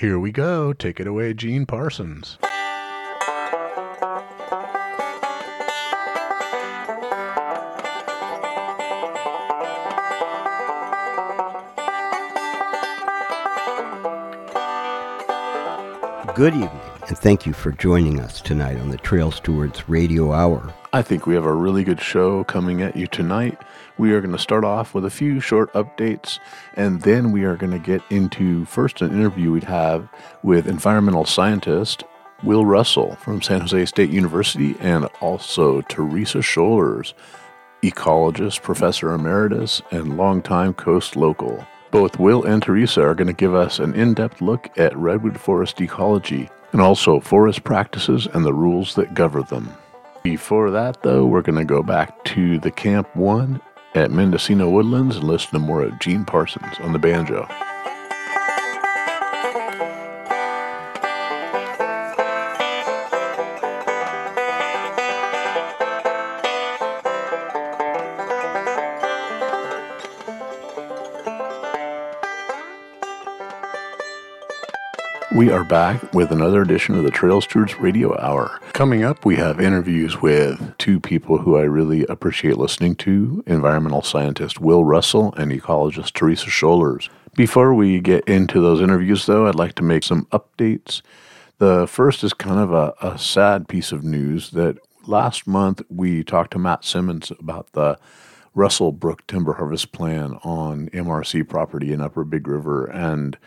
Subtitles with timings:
[0.00, 0.72] Here we go.
[0.72, 2.38] Take it away, Gene Parsons.
[16.34, 16.70] Good evening,
[17.06, 20.72] and thank you for joining us tonight on the Trail Stewards Radio Hour.
[20.94, 23.58] I think we have a really good show coming at you tonight.
[24.00, 26.38] We are going to start off with a few short updates,
[26.72, 30.08] and then we are going to get into first an interview we'd have
[30.42, 32.04] with environmental scientist
[32.42, 37.12] Will Russell from San Jose State University and also Teresa Sholars,
[37.82, 41.66] ecologist, professor emeritus, and longtime coast local.
[41.90, 45.38] Both Will and Teresa are going to give us an in depth look at redwood
[45.38, 49.68] forest ecology and also forest practices and the rules that govern them.
[50.22, 53.60] Before that, though, we're going to go back to the Camp 1
[53.94, 57.48] at Mendocino Woodlands and listen to more of Gene Parsons on the banjo.
[75.40, 78.60] We are back with another edition of the Trail Stewards Radio Hour.
[78.74, 84.02] Coming up, we have interviews with two people who I really appreciate listening to environmental
[84.02, 87.08] scientist Will Russell and ecologist Teresa Sholars.
[87.36, 91.00] Before we get into those interviews, though, I'd like to make some updates.
[91.56, 96.22] The first is kind of a, a sad piece of news that last month we
[96.22, 97.98] talked to Matt Simmons about the
[98.54, 102.84] Russell Brook Timber Harvest Plan on MRC property in Upper Big River.
[102.84, 103.38] And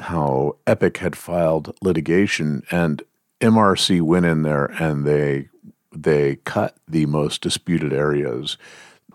[0.00, 3.02] how Epic had filed litigation and
[3.40, 5.48] MRC went in there and they
[5.92, 8.58] they cut the most disputed areas.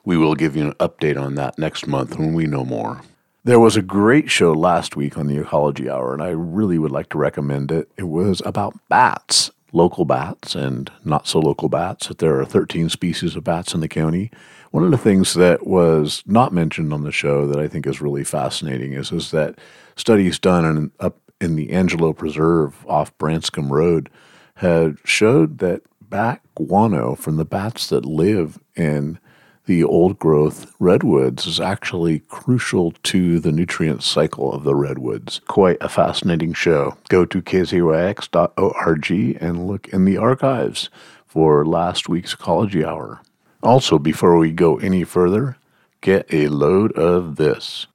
[0.04, 3.02] We will give you an update on that next month when we know more.
[3.44, 6.92] There was a great show last week on the Ecology Hour, and I really would
[6.92, 7.92] like to recommend it.
[7.98, 12.08] It was about bats, local bats and not so local bats.
[12.08, 14.32] That There are 13 species of bats in the county.
[14.72, 18.02] One of the things that was not mentioned on the show that I think is
[18.02, 19.58] really fascinating is, is that
[20.02, 24.10] studies done in, up in the Angelo Preserve off Branscomb Road
[24.56, 29.20] had showed that bat guano from the bats that live in
[29.66, 35.40] the old growth redwoods is actually crucial to the nutrient cycle of the redwoods.
[35.48, 36.98] Quite a fascinating show.
[37.10, 40.90] Go to kzyx.org and look in the archives
[41.28, 43.22] for last week's Ecology Hour.
[43.62, 45.58] Also, before we go any further,
[46.02, 47.86] get a load of this.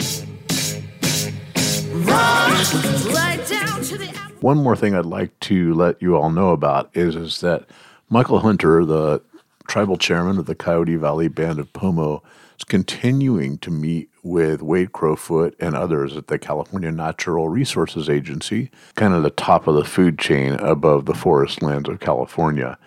[4.41, 7.65] One more thing I'd like to let you all know about is, is that
[8.09, 9.21] Michael Hunter, the
[9.67, 12.21] tribal chairman of the Coyote Valley Band of Pomo,
[12.63, 19.13] continuing to meet with Wade Crowfoot and others at the California Natural Resources Agency, kind
[19.13, 22.77] of the top of the food chain above the forest lands of California.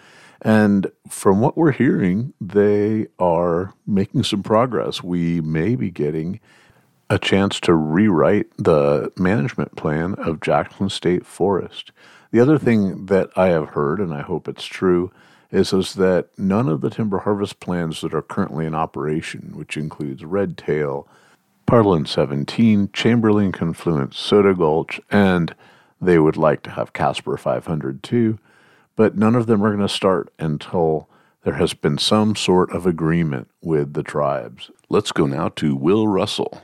[0.42, 5.02] And from what we're hearing, they are making some progress.
[5.02, 6.40] We may be getting
[7.08, 11.92] a chance to rewrite the management plan of Jackson State Forest.
[12.32, 15.12] The other thing that I have heard, and I hope it's true,
[15.50, 19.76] is, is that none of the timber harvest plans that are currently in operation, which
[19.76, 21.08] includes Red Tail,
[21.66, 25.54] Parlin 17, Chamberlain Confluence, Soda Gulch, and
[26.00, 28.38] they would like to have Caspar 500 too,
[28.94, 31.08] but none of them are going to start until
[31.42, 34.70] there has been some sort of agreement with the tribes.
[34.88, 36.60] Let's go now to Will Russell.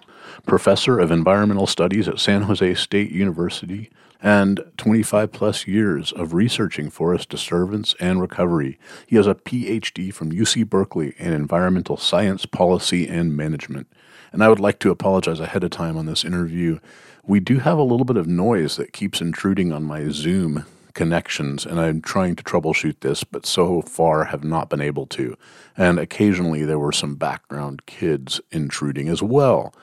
[0.47, 3.91] professor of environmental studies at San Jose State University,
[4.23, 8.79] and 25 plus years of researching forest disturbance and recovery.
[9.07, 13.89] He has a PhD from UC Berkeley in environmental science, policy, and management.
[14.31, 16.79] And I would like to apologize ahead of time on this interview.
[17.27, 20.65] We do have a little bit of noise that keeps intruding on my Zoom
[20.95, 25.37] connections, and I'm trying to troubleshoot this, but so far have not been able to.
[25.77, 29.75] And occasionally there were some background kids intruding as well.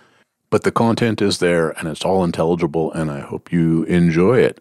[0.50, 4.60] But the content is there and it's all intelligible, and I hope you enjoy it.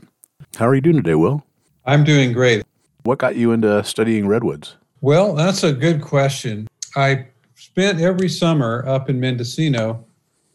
[0.57, 1.45] How are you doing today, Will?
[1.87, 2.65] I'm doing great.
[3.05, 4.77] What got you into studying redwoods?
[5.01, 6.69] Well, that's a good question.
[6.95, 10.05] I spent every summer up in Mendocino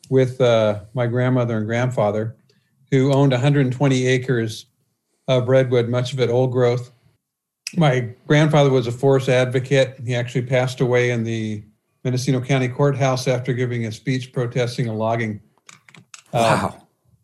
[0.09, 2.35] with uh, my grandmother and grandfather,
[2.91, 4.67] who owned 120 acres
[5.27, 6.91] of redwood, much of it old growth.
[7.75, 9.95] My grandfather was a forest advocate.
[10.05, 11.63] He actually passed away in the
[12.03, 15.41] Mendocino County Courthouse after giving a speech protesting a logging.
[16.33, 16.75] Wow.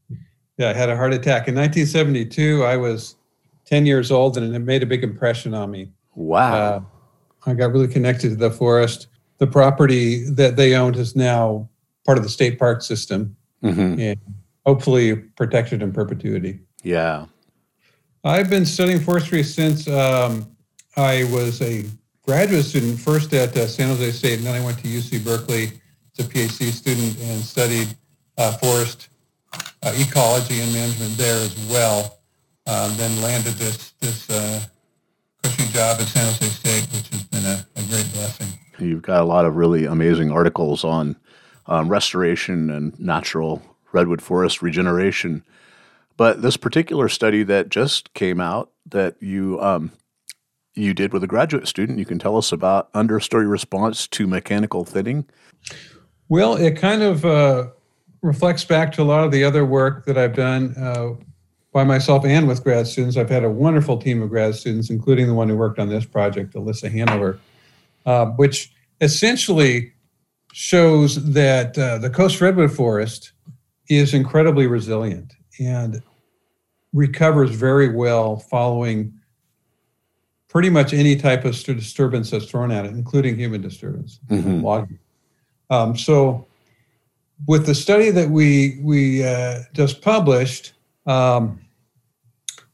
[0.09, 0.17] Um,
[0.57, 1.47] yeah, I had a heart attack.
[1.47, 3.15] In 1972, I was
[3.65, 5.91] 10 years old and it made a big impression on me.
[6.15, 6.53] Wow.
[6.53, 6.81] Uh,
[7.45, 9.07] I got really connected to the forest.
[9.37, 11.69] The property that they owned is now
[12.05, 13.99] part of the state park system mm-hmm.
[13.99, 14.19] and
[14.65, 16.59] hopefully protected in perpetuity.
[16.83, 17.25] Yeah.
[18.23, 20.55] I've been studying forestry since um,
[20.97, 21.85] I was a
[22.29, 25.63] graduate student, first at uh, San Jose State, and then I went to UC Berkeley
[26.13, 27.87] as a PhD student and studied
[28.37, 29.09] uh, forest
[29.51, 32.19] uh, ecology and management there as well.
[32.67, 34.61] Um, then landed this this uh,
[35.41, 38.47] cushy job at San Jose State, which has been a, a, great blessing.
[38.77, 41.15] You've got a lot of really amazing articles on
[41.65, 45.43] um, restoration and natural redwood forest regeneration.
[46.15, 49.93] But this particular study that just came out that you um,
[50.81, 54.85] you did with a graduate student, you can tell us about understory response to mechanical
[54.85, 55.25] thinning.
[56.29, 57.69] Well, it kind of uh,
[58.21, 61.13] reflects back to a lot of the other work that I've done uh,
[61.71, 63.17] by myself and with grad students.
[63.17, 66.05] I've had a wonderful team of grad students, including the one who worked on this
[66.05, 67.39] project, Alyssa Hanover,
[68.05, 68.71] uh, which
[69.01, 69.93] essentially
[70.53, 73.31] shows that uh, the coast redwood forest
[73.87, 76.01] is incredibly resilient and
[76.93, 79.13] recovers very well following
[80.49, 84.61] pretty much any type of disturbance that's thrown at it, including human disturbance, mm-hmm.
[84.61, 84.99] logging.
[85.69, 86.47] Um, so,
[87.47, 90.73] with the study that we we uh, just published,
[91.05, 91.61] um,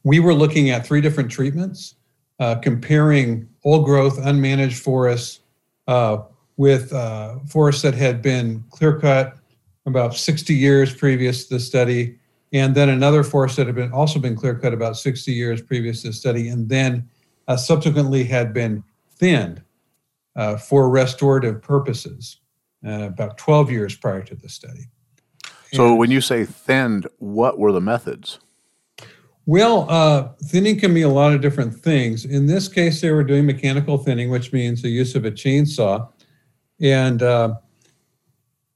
[0.02, 1.94] we were looking at three different treatments,
[2.40, 5.40] uh, comparing old growth, unmanaged forests
[5.86, 6.18] uh,
[6.56, 9.36] with uh, forests that had been clear cut
[9.84, 12.18] about 60 years previous to the study
[12.52, 16.02] and then another forest that had been also been clear cut about 60 years previous
[16.02, 17.08] to the study, and then
[17.48, 19.62] uh, subsequently had been thinned
[20.34, 22.40] uh, for restorative purposes
[22.86, 24.88] uh, about 12 years prior to the study.
[25.72, 28.38] So, and, when you say thinned, what were the methods?
[29.46, 32.24] Well, uh, thinning can mean a lot of different things.
[32.24, 36.08] In this case, they were doing mechanical thinning, which means the use of a chainsaw.
[36.80, 37.54] And uh,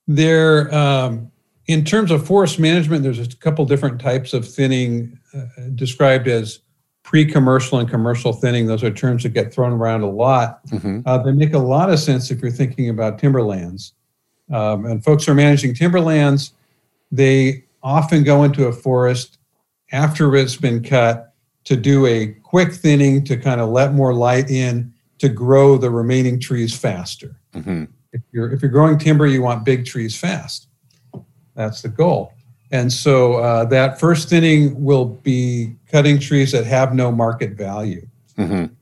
[0.07, 1.31] they're um,
[1.67, 5.45] in terms of forest management, there's a couple different types of thinning uh,
[5.75, 6.61] described as
[7.11, 8.69] pre-commercial and commercial thinning.
[8.69, 10.65] Those are terms that get thrown around a lot.
[10.69, 11.01] Mm-hmm.
[11.05, 13.95] Uh, they make a lot of sense if you're thinking about timberlands.
[14.53, 16.53] Um, and folks are managing timberlands.
[17.11, 19.39] They often go into a forest
[19.91, 24.49] after it's been cut to do a quick thinning to kind of let more light
[24.49, 27.41] in to grow the remaining trees faster.
[27.55, 27.87] Mm-hmm.
[28.13, 30.69] If you're if you're growing timber, you want big trees fast.
[31.57, 32.35] That's the goal.
[32.71, 38.07] And so uh, that first thinning will be cutting trees that have no market value.
[38.37, 38.73] Mm-hmm.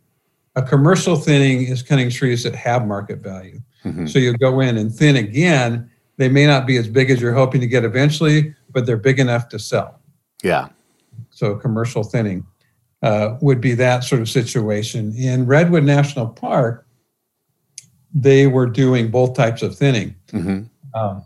[0.57, 3.61] A commercial thinning is cutting trees that have market value.
[3.85, 4.07] Mm-hmm.
[4.07, 5.91] So you go in and thin again.
[6.17, 9.19] They may not be as big as you're hoping to get eventually, but they're big
[9.19, 10.01] enough to sell.
[10.43, 10.69] Yeah.
[11.31, 12.45] So commercial thinning
[13.03, 15.15] uh, would be that sort of situation.
[15.17, 16.87] In Redwood National Park,
[18.13, 20.15] they were doing both types of thinning.
[20.29, 20.65] Mm-hmm.
[20.99, 21.25] Um,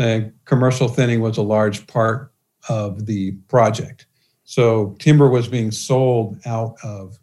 [0.00, 2.32] the commercial thinning was a large part
[2.70, 4.06] of the project.
[4.44, 7.18] So timber was being sold out of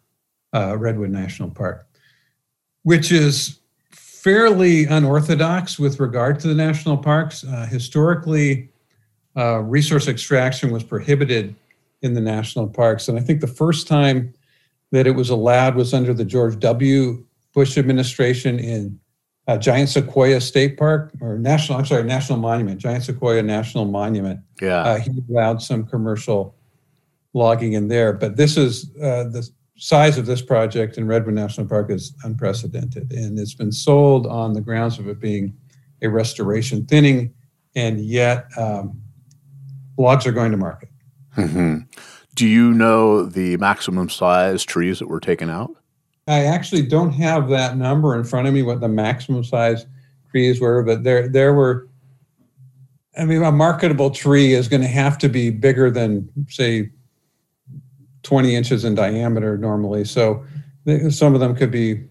[0.54, 1.88] uh, Redwood National Park,
[2.84, 3.58] which is
[3.90, 7.42] fairly unorthodox with regard to the national parks.
[7.44, 8.68] Uh, historically,
[9.36, 11.56] uh, resource extraction was prohibited
[12.02, 13.08] in the national parks.
[13.08, 14.32] And I think the first time
[14.92, 17.24] that it was allowed was under the George W.
[17.54, 19.00] Bush administration in
[19.48, 24.40] uh, Giant Sequoia State Park or National, I'm sorry, National Monument, Giant Sequoia National Monument.
[24.60, 24.82] Yeah.
[24.82, 26.54] Uh, he allowed some commercial
[27.32, 31.66] logging in there, but this is uh, the size of this project in Redwood National
[31.66, 35.56] Park is unprecedented, and it's been sold on the grounds of it being
[36.02, 37.34] a restoration thinning
[37.74, 39.00] and yet um,
[39.96, 40.88] logs are going to market.
[41.36, 41.78] Mm-hmm.
[42.34, 45.70] Do you know the maximum size trees that were taken out?
[46.28, 49.86] I actually don't have that number in front of me, what the maximum size
[50.30, 51.88] trees were, but there there were.
[53.18, 56.90] I mean, a marketable tree is going to have to be bigger than, say,
[58.22, 60.04] 20 inches in diameter normally.
[60.04, 60.44] So
[61.10, 62.04] some of them could be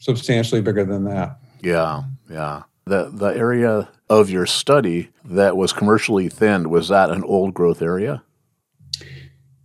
[0.00, 1.38] substantially bigger than that.
[1.60, 2.62] Yeah, yeah.
[2.86, 7.82] The the area of your study that was commercially thinned was that an old growth
[7.82, 8.22] area?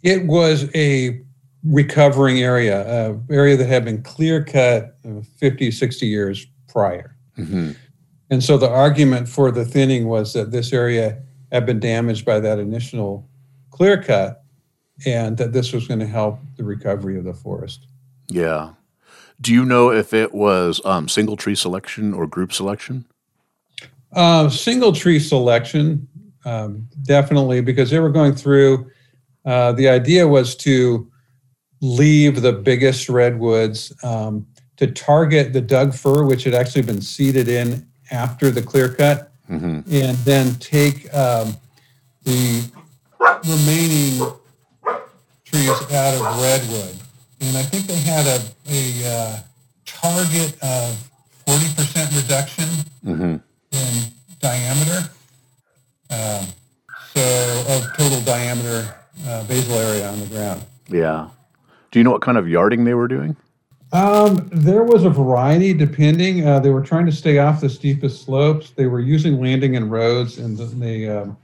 [0.03, 1.25] It was a
[1.65, 4.98] recovering area, an area that had been clear cut
[5.38, 7.15] 50, 60 years prior.
[7.38, 7.72] Mm-hmm.
[8.29, 12.39] And so the argument for the thinning was that this area had been damaged by
[12.39, 13.27] that initial
[13.72, 14.43] clear cut
[15.05, 17.88] and that this was going to help the recovery of the forest.
[18.27, 18.74] Yeah.
[19.41, 23.05] Do you know if it was um, single tree selection or group selection?
[24.13, 26.07] Uh, single tree selection,
[26.45, 28.89] um, definitely, because they were going through
[29.45, 31.12] uh, the idea was to
[31.85, 34.45] leave the biggest redwoods um,
[34.77, 39.31] to target the Doug fir, which had actually been seeded in after the clear cut,
[39.49, 39.81] mm-hmm.
[39.91, 41.55] and then take um,
[42.23, 42.69] the
[43.47, 44.31] remaining
[45.45, 46.95] trees out of redwood.
[47.41, 49.39] And I think they had a, a uh,
[49.85, 51.11] target of
[51.45, 52.65] 40% reduction
[53.05, 53.35] mm-hmm.
[53.71, 54.03] in
[54.39, 55.09] diameter.
[56.09, 56.45] Um,
[57.13, 58.93] so, of total diameter
[59.25, 60.61] uh, basal area on the ground.
[60.89, 61.29] Yeah.
[61.95, 63.37] Do you know what kind of yarding they were doing?
[63.93, 66.45] Um, there was a variety depending.
[66.45, 68.71] Uh, they were trying to stay off the steepest slopes.
[68.71, 71.37] They were using landing and roads, and they um,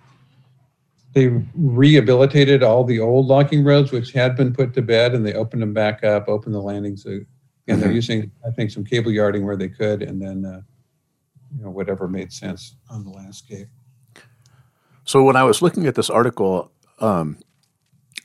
[1.13, 5.35] they rehabilitated all the old logging roads, which had been put to bed, and they
[5.35, 7.25] opened them back up, opened the landings, and
[7.69, 7.79] mm-hmm.
[7.79, 10.61] they're using, I think, some cable yarding where they could, and then uh,
[11.55, 13.69] you know whatever made sense on the landscape.
[15.05, 17.37] So when I was looking at this article, um,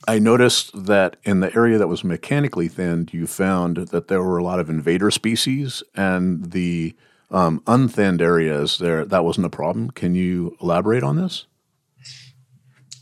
[0.07, 4.37] I noticed that in the area that was mechanically thinned, you found that there were
[4.37, 6.95] a lot of invader species, and the
[7.29, 9.91] um, unthinned areas there that wasn't a problem.
[9.91, 11.45] Can you elaborate on this?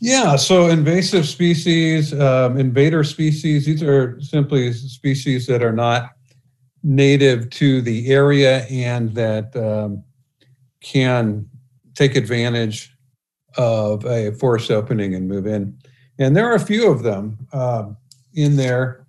[0.00, 6.10] Yeah, so invasive species, um, invader species, these are simply species that are not
[6.82, 10.04] native to the area and that um,
[10.80, 11.48] can
[11.94, 12.92] take advantage
[13.56, 15.76] of a forest opening and move in.
[16.18, 17.88] And there are a few of them uh,
[18.34, 19.04] in there,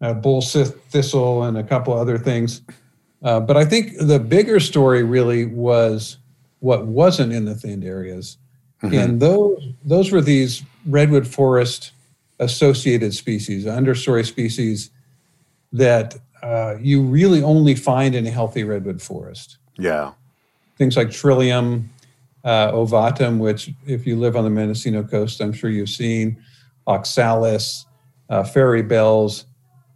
[0.00, 2.62] uh, bull thistle and a couple other things.
[3.22, 6.18] Uh, but I think the bigger story really was
[6.60, 8.38] what wasn't in the thinned areas.
[8.82, 8.94] Mm-hmm.
[8.94, 11.92] And those, those were these redwood forest
[12.38, 14.90] associated species, understory species
[15.72, 19.58] that uh, you really only find in a healthy redwood forest.
[19.76, 20.12] Yeah.
[20.78, 21.90] Things like trillium,
[22.44, 26.42] uh, ovatum, which if you live on the Mendocino coast, I'm sure you've seen,
[26.86, 27.86] oxalis,
[28.28, 29.46] uh, fairy bells.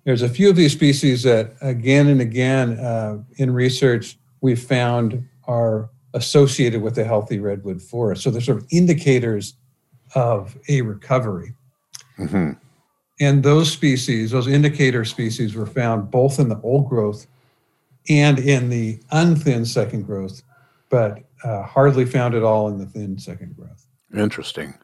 [0.04, 5.26] There's a few of these species that again and again uh, in research we've found
[5.46, 8.22] are associated with a healthy redwood forest.
[8.22, 9.54] So they're sort of indicators
[10.14, 11.54] of a recovery.
[12.18, 12.52] Mm-hmm.
[13.20, 17.26] And those species, those indicator species, were found both in the old growth
[18.08, 20.42] and in the unthinned second growth,
[20.94, 23.84] but uh, hardly found at all in the thin second growth.
[24.16, 24.74] Interesting.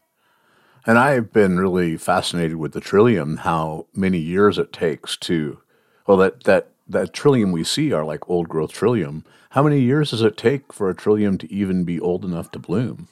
[0.84, 5.60] And I've been really fascinated with the trillium, how many years it takes to,
[6.08, 9.24] well, that, that, that trillium we see are like old growth trillium.
[9.50, 12.58] How many years does it take for a trillium to even be old enough to
[12.58, 13.06] bloom?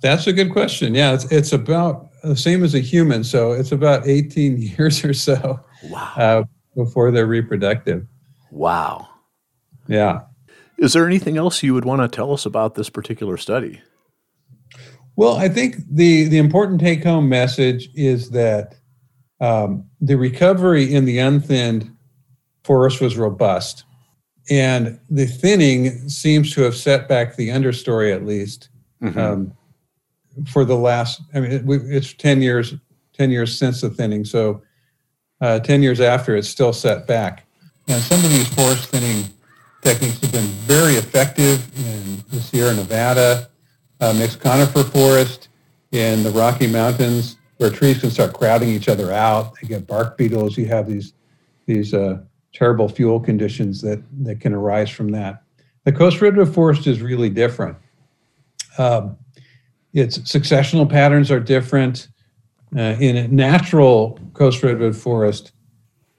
[0.00, 0.94] That's a good question.
[0.94, 3.24] Yeah, it's, it's about the same as a human.
[3.24, 5.58] So it's about 18 years or so
[5.90, 6.12] wow.
[6.16, 6.44] uh,
[6.76, 8.06] before they're reproductive.
[8.52, 9.08] Wow.
[9.88, 10.20] Yeah.
[10.78, 13.80] Is there anything else you would want to tell us about this particular study?
[15.16, 18.74] Well, I think the the important take home message is that
[19.40, 21.90] um, the recovery in the unthinned
[22.64, 23.84] forest was robust,
[24.50, 28.68] and the thinning seems to have set back the understory at least
[29.02, 29.18] mm-hmm.
[29.18, 29.52] um,
[30.46, 31.22] for the last.
[31.34, 32.74] I mean, it, it's ten years
[33.14, 34.62] ten years since the thinning, so
[35.40, 37.46] uh, ten years after, it's still set back.
[37.88, 39.30] And some of these forest thinning
[39.86, 43.48] techniques have been very effective in the Sierra Nevada,
[44.00, 45.46] uh, mixed conifer forest
[45.92, 49.54] in the Rocky Mountains, where trees can start crowding each other out.
[49.54, 50.58] They get bark beetles.
[50.58, 51.12] You have these
[51.66, 52.18] these uh,
[52.52, 55.44] terrible fuel conditions that that can arise from that.
[55.84, 57.76] The coast redwood forest is really different.
[58.78, 59.16] Um,
[59.92, 62.08] its successional patterns are different.
[62.76, 65.52] Uh, in a natural coast redwood forest,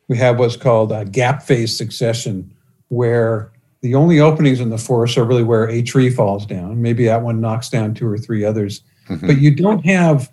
[0.08, 2.56] we have what's called a gap phase succession,
[2.88, 6.81] where the only openings in the forest are really where a tree falls down.
[6.81, 9.27] Maybe that one knocks down two or three others, mm-hmm.
[9.27, 10.31] but you don't have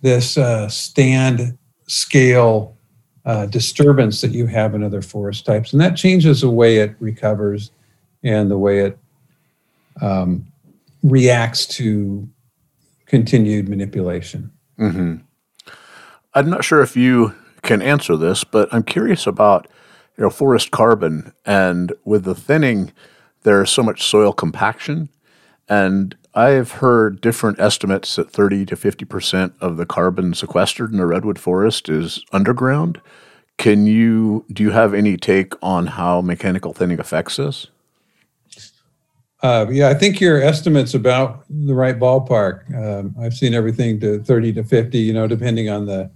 [0.00, 2.76] this uh, stand scale
[3.24, 6.94] uh, disturbance that you have in other forest types, and that changes the way it
[6.98, 7.70] recovers
[8.24, 8.98] and the way it
[10.00, 10.46] um,
[11.02, 12.28] reacts to
[13.06, 14.50] continued manipulation.
[14.78, 15.16] Mm-hmm.
[16.34, 19.68] I'm not sure if you can answer this, but I'm curious about
[20.16, 22.92] you know forest carbon and with the thinning,
[23.42, 25.08] there's so much soil compaction,
[25.68, 31.00] and I've heard different estimates that 30 to 50 percent of the carbon sequestered in
[31.00, 33.00] a redwood forest is underground.
[33.58, 37.68] Can you do you have any take on how mechanical thinning affects this?
[39.42, 42.72] Uh, yeah, I think your estimate's about the right ballpark.
[42.74, 46.10] Um, I've seen everything to 30 to 50, you know, depending on the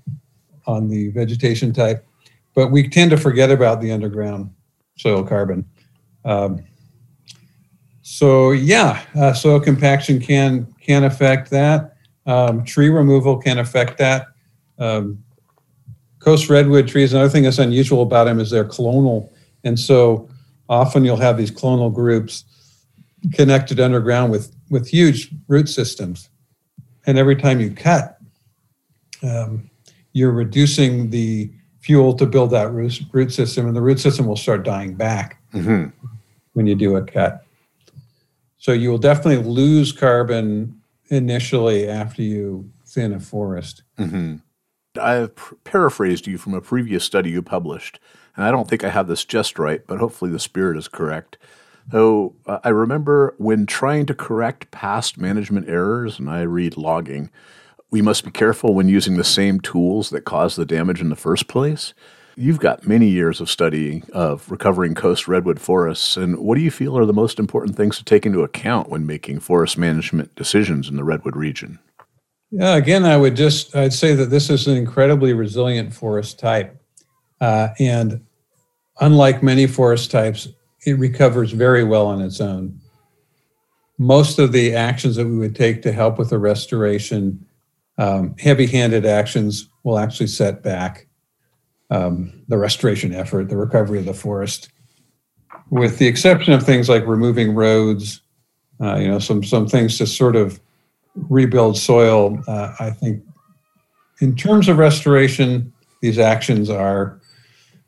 [0.67, 2.07] on the vegetation type.
[2.56, 4.50] But we tend to forget about the underground
[4.98, 5.64] soil carbon.
[6.25, 6.64] Um,
[8.00, 11.96] so yeah, uh, soil compaction can can affect that.
[12.25, 14.28] Um, tree removal can affect that.
[14.78, 15.22] Um,
[16.18, 17.12] coast redwood trees.
[17.12, 19.30] Another thing that's unusual about them is they're clonal,
[19.62, 20.28] and so
[20.68, 22.44] often you'll have these clonal groups
[23.32, 26.30] connected underground with with huge root systems,
[27.06, 28.18] and every time you cut,
[29.22, 29.70] um,
[30.14, 31.52] you're reducing the
[31.87, 35.40] fuel to build that root, root system, and the root system will start dying back
[35.55, 35.87] mm-hmm.
[36.55, 37.45] when you do a cut.
[38.59, 43.85] So you will definitely lose carbon initially after you thin a forest.
[44.00, 44.37] Mm-hmm.
[45.00, 48.00] I've paraphrased you from a previous study you published,
[48.35, 51.38] and I don't think I have this just right, but hopefully the spirit is correct.
[51.93, 57.31] So uh, I remember when trying to correct past management errors, and I read logging,
[57.90, 61.16] we must be careful when using the same tools that caused the damage in the
[61.16, 61.95] first place.
[62.38, 66.71] You've got many years of study of recovering coast redwood forests, and what do you
[66.71, 70.88] feel are the most important things to take into account when making forest management decisions
[70.88, 71.78] in the redwood region?
[72.50, 76.78] Yeah, again, I would just I'd say that this is an incredibly resilient forest type,
[77.40, 78.21] uh, and
[79.00, 80.47] unlike many forest types,
[80.84, 82.78] it recovers very well on its own.
[83.97, 87.46] Most of the actions that we would take to help with the restoration,
[87.99, 91.06] um, heavy-handed actions, will actually set back
[91.91, 94.71] um, the restoration effort, the recovery of the forest,
[95.71, 98.21] with the exception of things like removing roads,
[98.80, 100.61] uh, you know, some some things to sort of
[101.15, 102.43] rebuild soil.
[102.47, 103.23] Uh, I think,
[104.21, 107.21] in terms of restoration, these actions are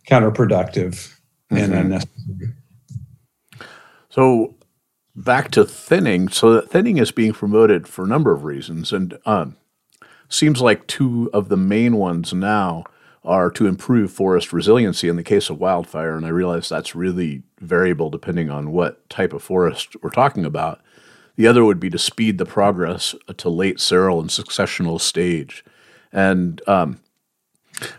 [0.09, 1.13] counterproductive
[1.51, 1.57] mm-hmm.
[1.57, 2.55] and unnecessary.
[4.09, 4.55] So
[5.15, 6.29] back to thinning.
[6.29, 9.57] So that thinning is being promoted for a number of reasons, and um,
[10.29, 12.85] seems like two of the main ones now
[13.25, 16.17] are to improve forest resiliency in the case of wildfire.
[16.17, 20.81] And I realize that's really variable depending on what type of forest we're talking about.
[21.37, 25.65] The other would be to speed the progress to late seral and successional stage.
[26.13, 27.01] And um,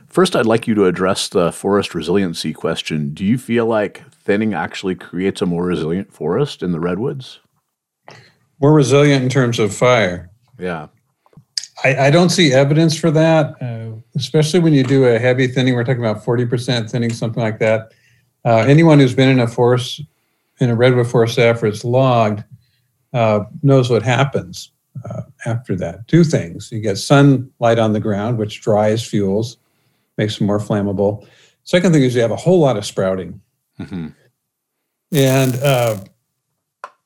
[0.08, 3.14] first, I'd like you to address the forest resiliency question.
[3.14, 7.40] Do you feel like thinning actually creates a more resilient forest in the redwoods?
[8.60, 10.32] More resilient in terms of fire.
[10.58, 10.88] Yeah.
[11.84, 15.76] I, I don't see evidence for that, uh, especially when you do a heavy thinning.
[15.76, 17.94] We're talking about 40% thinning, something like that.
[18.46, 20.02] Uh, anyone who's been in a forest,
[20.60, 22.44] in a redwood forest after it's logged,
[23.14, 24.72] uh, knows what happens
[25.10, 26.08] uh, after that.
[26.08, 29.58] Two things you get sunlight on the ground, which dries fuels,
[30.18, 31.28] makes them more flammable.
[31.64, 33.42] Second thing is you have a whole lot of sprouting.
[33.80, 34.08] Mm-hmm.
[35.12, 35.98] And uh,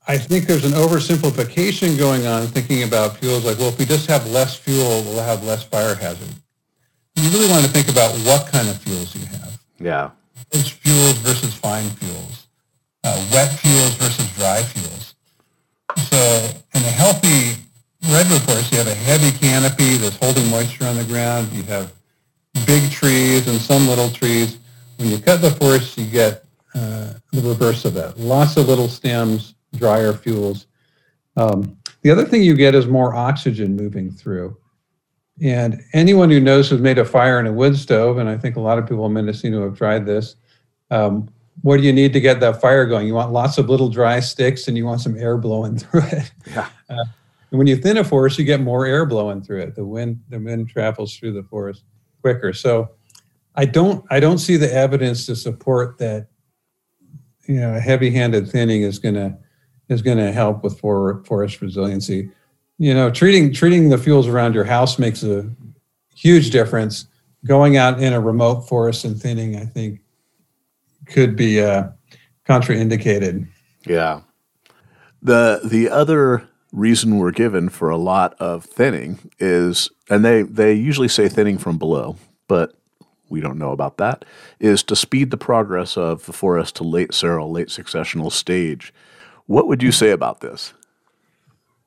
[0.06, 4.06] I think there's an oversimplification going on thinking about fuels like, well, if we just
[4.08, 6.34] have less fuel, we'll have less fire hazard.
[7.16, 9.60] You really want to think about what kind of fuels you have.
[9.80, 10.10] Yeah.
[10.54, 12.48] Rich fuels versus fine fuels,
[13.04, 15.16] uh, wet fuels versus dry fuels.
[16.10, 17.62] So in a healthy
[18.12, 21.52] redwood forest, you have a heavy canopy that's holding moisture on the ground.
[21.54, 21.94] You have
[22.66, 24.58] big trees and some little trees.
[24.98, 26.44] When you cut the forest, you get
[26.76, 28.18] uh, the reverse of that.
[28.20, 30.68] Lots of little stems, drier fuels.
[31.38, 34.58] Um, the other thing you get is more oxygen moving through.
[35.42, 38.56] And anyone who knows who's made a fire in a wood stove, and I think
[38.56, 40.36] a lot of people in Mendocino have tried this,
[40.92, 41.30] um,
[41.62, 43.08] what do you need to get that fire going?
[43.08, 46.32] You want lots of little dry sticks and you want some air blowing through it.
[46.48, 46.70] Yeah.
[46.90, 47.06] Uh,
[47.52, 49.76] and when you thin a forest, you get more air blowing through it.
[49.76, 51.84] The wind, the wind travels through the forest
[52.22, 52.54] quicker.
[52.54, 52.92] So
[53.56, 56.28] I don't I don't see the evidence to support that
[57.46, 59.38] you know, heavy-handed thinning is going to
[59.90, 62.30] is going to help with forest resiliency.
[62.78, 65.50] You know, treating treating the fuels around your house makes a
[66.16, 67.08] huge difference.
[67.46, 70.00] Going out in a remote forest and thinning, I think,
[71.06, 71.90] could be uh,
[72.48, 73.48] contraindicated.
[73.86, 74.22] Yeah.
[75.22, 80.74] The the other reason we're given for a lot of thinning is and they they
[80.74, 82.18] usually say thinning from below,
[82.48, 82.76] but
[83.30, 84.26] we don't know about that,
[84.60, 88.94] is to speed the progress of the forest to late seral, late successional stage.
[89.48, 90.74] What would you say about this?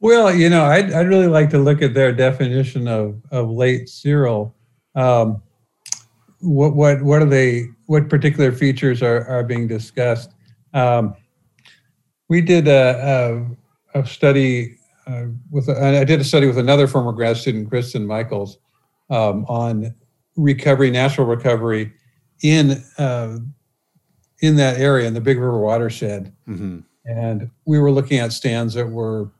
[0.01, 3.89] Well, you know, I'd, I'd really like to look at their definition of, of late
[3.89, 4.55] seral.
[4.95, 5.43] Um,
[6.41, 7.69] what what what are they?
[7.87, 10.33] What particular features are are being discussed?
[10.75, 11.15] Um,
[12.29, 13.47] we did a,
[13.95, 15.69] a, a study uh, with.
[15.69, 18.59] A, I did a study with another former grad student, Kristen Michaels,
[19.11, 19.95] um, on
[20.37, 21.93] recovery, natural recovery,
[22.43, 23.39] in uh,
[24.41, 26.81] in that area in the Big River watershed, mm-hmm.
[27.07, 29.31] And we were looking at stands that were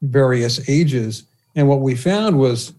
[0.00, 2.72] various ages, and what we found was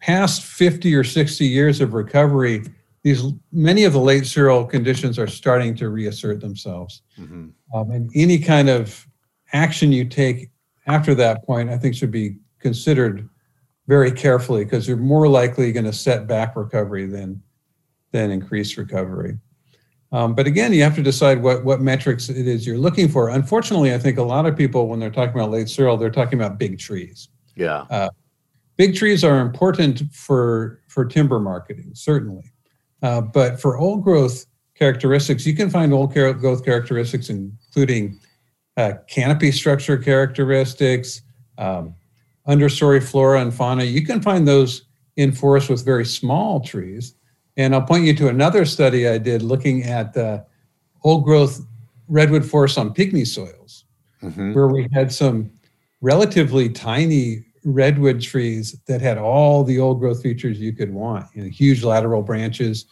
[0.00, 2.62] past 50 or 60 years of recovery
[3.02, 7.02] these many of the late seral conditions are starting to reassert themselves.
[7.18, 7.48] Mm-hmm.
[7.74, 9.06] Um, and any kind of
[9.52, 10.50] action you take
[10.86, 13.28] after that point, I think, should be considered
[13.86, 17.42] very carefully because you're more likely going to set back recovery than
[18.12, 19.38] than increase recovery.
[20.12, 23.28] Um, but again, you have to decide what what metrics it is you're looking for.
[23.28, 26.38] Unfortunately, I think a lot of people, when they're talking about late seral, they're talking
[26.40, 27.28] about big trees.
[27.54, 27.84] Yeah.
[27.90, 28.10] Uh,
[28.76, 32.50] big trees are important for for timber marketing, certainly.
[33.02, 38.18] Uh, but for old growth characteristics, you can find old growth characteristics, including
[38.76, 41.22] uh, canopy structure characteristics,
[41.58, 41.94] um,
[42.48, 43.84] understory flora and fauna.
[43.84, 47.14] You can find those in forests with very small trees.
[47.56, 50.42] And I'll point you to another study I did looking at uh,
[51.02, 51.60] old growth
[52.08, 53.84] redwood forests on pygmy soils,
[54.22, 54.52] mm-hmm.
[54.52, 55.50] where we had some
[56.00, 61.26] relatively tiny redwood trees that had all the old growth features you could want.
[61.34, 62.86] You know, huge lateral branches,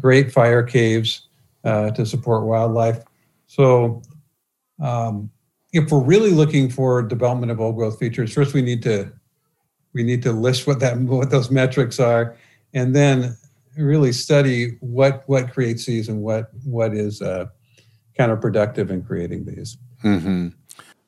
[0.00, 1.28] great fire caves
[1.64, 3.02] uh, to support wildlife.
[3.46, 4.02] So,
[4.80, 5.30] um,
[5.72, 9.10] if we're really looking for development of old growth features, first we need to
[9.94, 12.36] we need to list what that what those metrics are,
[12.74, 13.36] and then
[13.76, 17.46] really study what what creates these and what what is uh,
[18.18, 19.76] counterproductive in creating these.
[20.04, 20.48] Mm-hmm.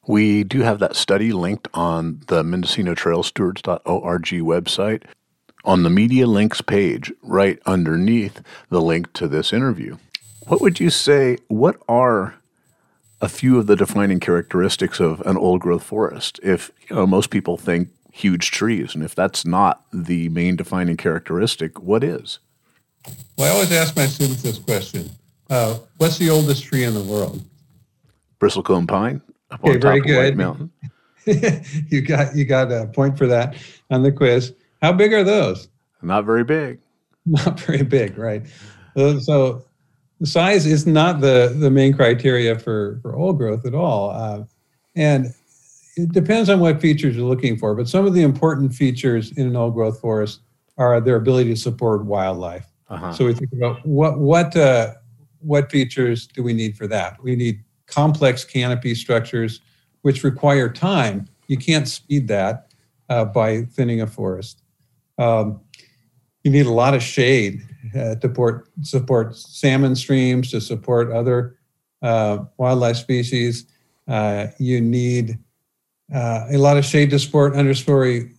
[0.07, 5.03] We do have that study linked on the MendocinoTrailStewards.org website
[5.64, 9.96] on the media links page right underneath the link to this interview.
[10.46, 12.35] What would you say, what are
[13.22, 16.38] a few of the defining characteristics of an old growth forest?
[16.42, 20.98] If you know, most people think huge trees, and if that's not the main defining
[20.98, 22.40] characteristic, what is?
[23.36, 25.10] Well, I always ask my students this question
[25.50, 27.42] uh, What's the oldest tree in the world?
[28.40, 30.36] Bristlecone pine up okay, very good.
[30.36, 30.70] Mountain.
[31.26, 33.56] you got you got a point for that
[33.90, 34.52] on the quiz.
[34.82, 35.68] How big are those?
[36.02, 36.80] Not very big.
[37.26, 38.42] Not very big, right?
[38.96, 39.64] So
[40.20, 44.44] the size is not the the main criteria for for old growth at all, uh,
[44.94, 45.32] and
[45.96, 47.74] it depends on what features you're looking for.
[47.74, 50.40] But some of the important features in an old growth forest
[50.76, 52.66] are their ability to support wildlife.
[52.88, 53.12] Uh-huh.
[53.12, 54.94] So we think about what what uh,
[55.40, 57.22] what features do we need for that?
[57.22, 59.60] We need complex canopy structures,
[60.02, 61.28] which require time.
[61.46, 62.72] You can't speed that
[63.08, 64.62] uh, by thinning a forest.
[65.18, 65.60] Um,
[66.42, 67.62] you need a lot of shade
[67.94, 71.56] uh, to support, support salmon streams, to support other
[72.02, 73.66] uh, wildlife species.
[74.06, 75.38] Uh, you need
[76.14, 78.34] uh, a lot of shade to support understory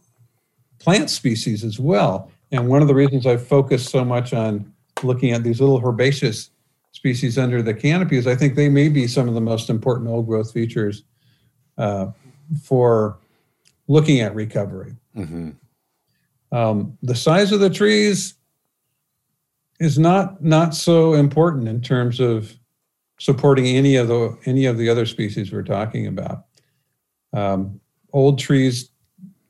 [0.79, 2.31] plant species as well.
[2.51, 4.71] And one of the reasons I focus so much on
[5.03, 6.51] looking at these little herbaceous
[6.91, 10.09] species under the canopy is I think they may be some of the most important
[10.09, 11.03] old growth features
[11.77, 12.07] uh,
[12.63, 13.17] for
[13.87, 14.95] looking at recovery.
[15.15, 15.51] Mm-hmm.
[16.51, 18.35] Um, the size of the trees
[19.79, 22.55] is not not so important in terms of
[23.19, 26.45] supporting any of the any of the other species we're talking about.
[27.33, 27.81] Um,
[28.13, 28.89] old trees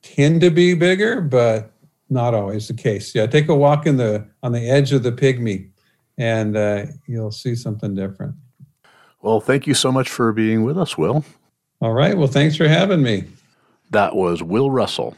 [0.02, 1.72] tend to be bigger, but
[2.10, 3.14] not always the case.
[3.16, 5.70] Yeah, take a walk in the on the edge of the pygmy
[6.18, 8.36] and uh, you'll see something different.
[9.22, 11.26] Well, thank you so much for being with us, Will.
[11.82, 12.18] All right.
[12.18, 13.26] Well, thanks for having me.
[13.92, 15.16] That was Will Russell.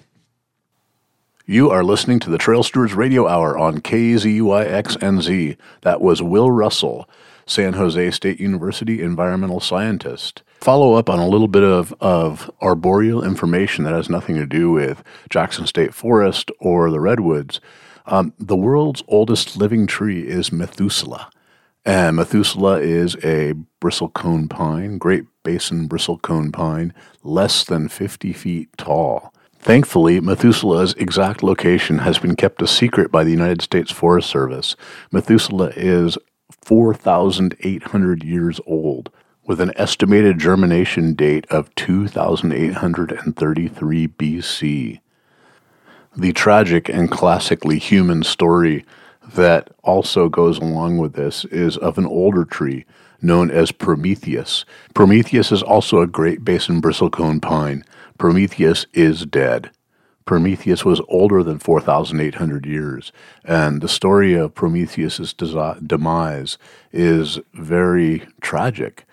[1.45, 5.55] You are listening to the Trail Stewards Radio Hour on KZYX and Z.
[5.81, 7.09] That was Will Russell,
[7.49, 10.43] San Jose State University environmental scientist.
[10.59, 14.71] Follow up on a little bit of, of arboreal information that has nothing to do
[14.71, 17.59] with Jackson State Forest or the Redwoods.
[18.05, 21.29] Um, the world's oldest living tree is Methuselah.
[21.85, 29.33] And Methuselah is a bristlecone pine, Great Basin bristlecone pine, less than 50 feet tall.
[29.57, 34.75] Thankfully, Methuselah's exact location has been kept a secret by the United States Forest Service.
[35.11, 36.17] Methuselah is
[36.67, 39.09] 4,800 years old.
[39.45, 44.99] with an estimated germination date of 2833 BC.
[46.17, 48.83] The tragic and classically human story
[49.35, 52.83] that also goes along with this is of an older tree
[53.21, 54.65] known as Prometheus.
[54.93, 57.85] Prometheus is also a Great Basin bristlecone pine.
[58.17, 59.71] Prometheus is dead.
[60.27, 63.11] Prometheus was older than 4,800 years,
[63.43, 66.57] and the story of Prometheus's demise
[66.91, 69.05] is very tragic.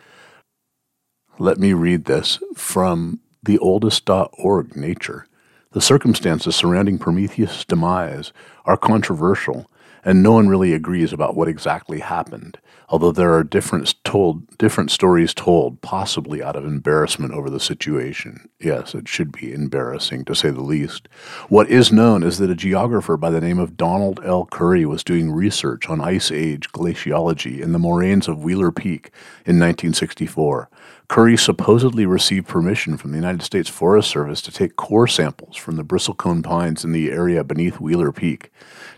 [1.39, 5.27] Let me read this from the oldest.org Nature.
[5.71, 8.33] The circumstances surrounding Prometheus' demise
[8.65, 9.71] are controversial,
[10.05, 14.91] and no one really agrees about what exactly happened although there are different told different
[14.91, 18.49] stories told possibly out of embarrassment over the situation.
[18.61, 21.09] Yes it should be embarrassing to say the least.
[21.49, 24.47] What is known is that a geographer by the name of donald l.
[24.47, 29.11] Currey was doing research on ice age glaciology in the moraines of wheeler peak
[29.45, 30.69] in 1964
[31.09, 35.77] Currey supposedly received permission from the United States Forest Service to take core samples from
[35.77, 38.51] the bristlecone pines in the area beneath Wheeler Peak.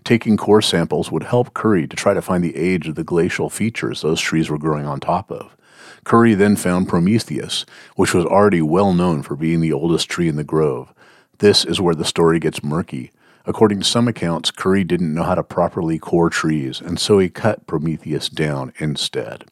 [0.07, 3.51] Taking core samples would help Currey to try to find the age of the glacial
[3.51, 5.57] features those trees were growing on top of.
[6.05, 7.67] Currey then found Prometheus,
[7.97, 10.95] which was already well known for being the oldest tree in the grove.
[11.39, 13.11] This is where the story gets murky.
[13.47, 17.29] According to some accounts, Currey didn't know how to properly core trees, and so he
[17.29, 19.47] cut Prometheus down instead.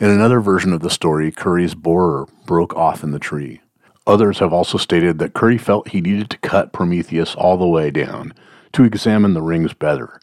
[0.00, 3.60] In another version of the story, Currey's borer broke off in the tree.
[4.06, 7.90] Others have also stated that Currey felt he needed to cut Prometheus all the way
[7.90, 8.32] down
[8.76, 10.20] to examine the rings better.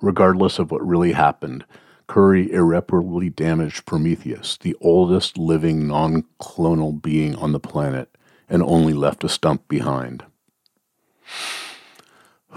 [0.00, 1.66] Regardless of what really happened,
[2.08, 8.16] Currey irreparably damaged Prometheus, the oldest living non clonal being on the planet,
[8.48, 10.24] and only left a stump behind.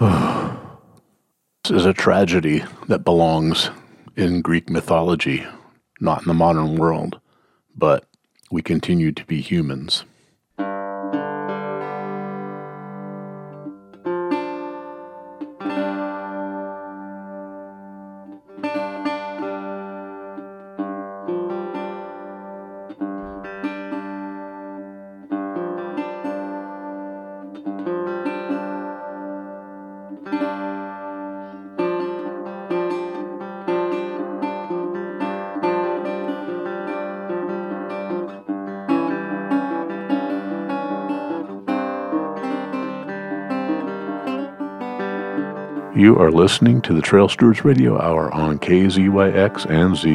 [0.00, 3.68] this is a tragedy that belongs
[4.16, 5.46] in Greek mythology
[6.00, 7.20] not in the modern world,
[7.76, 8.06] but
[8.50, 10.04] we continue to be humans.
[46.14, 50.12] You are listening to the Trail Stewards Radio Hour on KZYX and Z.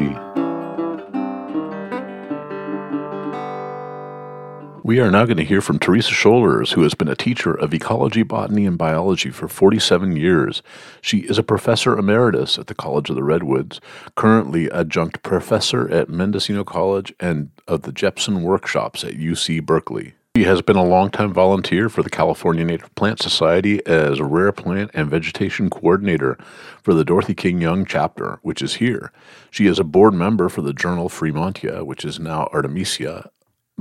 [4.82, 7.74] We are now going to hear from Teresa Sholars, who has been a teacher of
[7.74, 10.64] ecology, botany, and biology for 47 years.
[11.02, 13.82] She is a professor emeritus at the College of the Redwoods,
[14.16, 20.14] currently adjunct professor at Mendocino College and of the Jepson Workshops at UC Berkeley.
[20.36, 24.52] She has been a longtime volunteer for the California Native Plant Society as a rare
[24.52, 26.38] plant and vegetation coordinator
[26.84, 29.12] for the Dorothy King Young chapter, which is here.
[29.50, 33.32] She is a board member for the journal Fremontia, which is now Artemisia,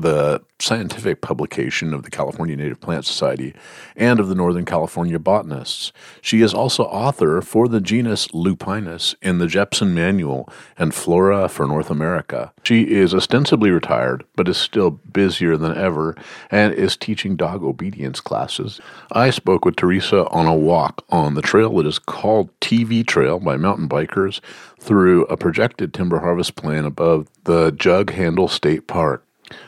[0.00, 3.54] the scientific publication of the California Native Plant Society
[3.96, 5.92] and of the Northern California Botanists.
[6.20, 11.66] She is also author for the genus Lupinus in the Jepson Manual and Flora for
[11.66, 12.52] North America.
[12.62, 16.16] She is ostensibly retired, but is still busier than ever
[16.50, 18.80] and is teaching dog obedience classes.
[19.12, 23.40] I spoke with Teresa on a walk on the trail that is called TV Trail
[23.40, 24.40] by mountain bikers
[24.78, 29.24] through a projected timber harvest plan above the Jug Handle State Park.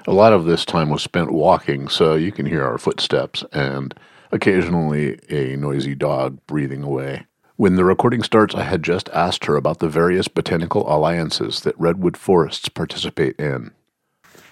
[0.06, 3.94] A lot of this time was spent walking, so you can hear our footsteps and
[4.32, 7.26] occasionally a noisy dog breathing away.
[7.56, 11.78] When the recording starts, I had just asked her about the various botanical alliances that
[11.78, 13.72] redwood forests participate in.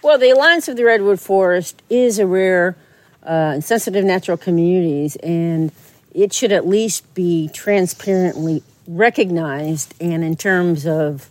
[0.02, 2.76] Well, the Alliance of the Redwood Forest is a rare
[3.24, 5.72] uh, and sensitive natural communities, and
[6.14, 9.94] it should at least be transparently recognized.
[10.00, 11.28] And in terms of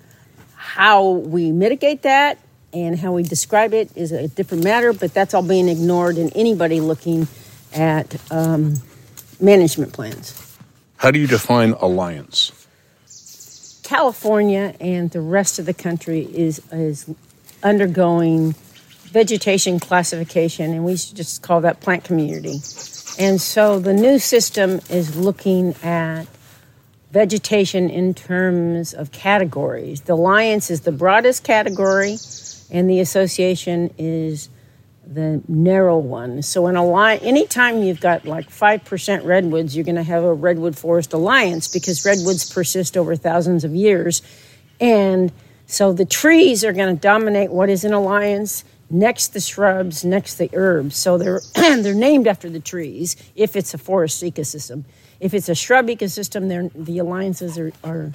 [0.55, 2.37] how we mitigate that
[2.83, 6.29] and how we describe it is a different matter, but that's all being ignored in
[6.29, 7.27] anybody looking
[7.73, 8.75] at um,
[9.39, 10.57] management plans.
[10.97, 12.51] How do you define alliance?
[13.83, 17.09] California and the rest of the country is is
[17.63, 18.53] undergoing
[19.11, 22.59] vegetation classification, and we should just call that plant community.
[23.19, 26.27] And so the new system is looking at
[27.11, 30.01] vegetation in terms of categories.
[30.01, 32.17] The alliance is the broadest category
[32.71, 34.49] and the association is
[35.05, 36.41] the narrow one.
[36.43, 40.23] So in a line, anytime you've got like five percent redwoods, you're going to have
[40.23, 44.21] a redwood forest alliance because redwoods persist over thousands of years,
[44.81, 45.31] and
[45.67, 50.35] So the trees are going to dominate what is an alliance next the shrubs, next
[50.35, 50.95] the herbs.
[50.97, 54.85] So they're they're named after the trees if it's a forest ecosystem.
[55.19, 58.11] If it's a shrub ecosystem, the alliances are are,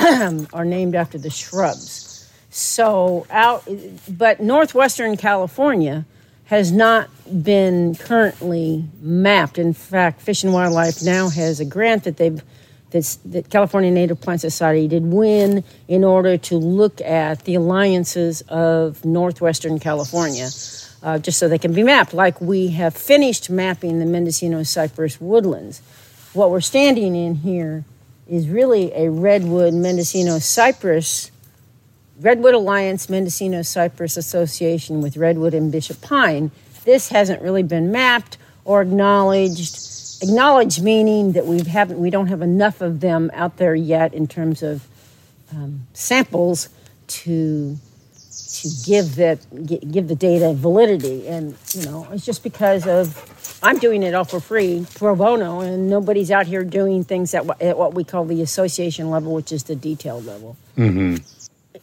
[0.52, 2.13] are named after the shrubs.
[2.56, 3.68] So out,
[4.08, 6.04] but northwestern California
[6.44, 7.10] has not
[7.42, 9.58] been currently mapped.
[9.58, 12.40] In fact, Fish and Wildlife now has a grant that they've
[12.90, 18.42] that's, that California Native Plant Society did win in order to look at the alliances
[18.42, 20.48] of northwestern California,
[21.02, 22.14] uh, just so they can be mapped.
[22.14, 25.82] Like we have finished mapping the Mendocino cypress woodlands.
[26.34, 27.84] What we're standing in here
[28.28, 31.32] is really a redwood Mendocino cypress,
[32.20, 36.50] Redwood Alliance Mendocino Cypress Association with redwood and bishop pine.
[36.84, 42.40] This hasn't really been mapped or acknowledged Acknowledged meaning that we haven't we don't have
[42.40, 44.86] enough of them out there yet in terms of
[45.52, 46.68] um, samples
[47.08, 47.76] to
[48.54, 53.78] to give that give the data validity and you know it's just because of I'm
[53.78, 57.76] doing it all for free pro bono and nobody's out here doing things at, at
[57.76, 61.16] what we call the association level which is the detailed level mm-hmm.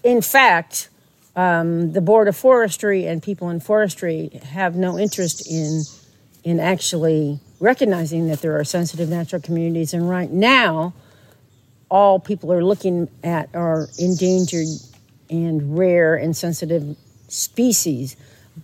[0.03, 0.89] In fact
[1.35, 5.83] um, the board of forestry and people in forestry have no interest in
[6.43, 9.93] in actually recognizing that there are sensitive natural communities.
[9.93, 10.93] And right now,
[11.89, 14.67] all people are looking at are endangered
[15.29, 18.17] and rare and sensitive species.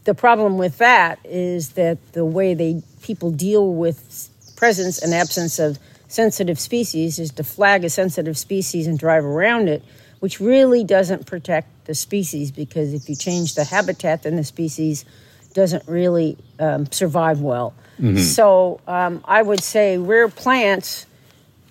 [0.04, 5.60] The problem with that is that the way they people deal with presence and absence
[5.60, 9.84] of sensitive species is to flag a sensitive species and drive around it,
[10.20, 15.06] which really doesn't protect the species because if you change the habitat, then the species
[15.54, 17.74] doesn't really um, survive well.
[18.00, 18.20] Mm-hmm.
[18.20, 21.06] So um, I would say rare plants,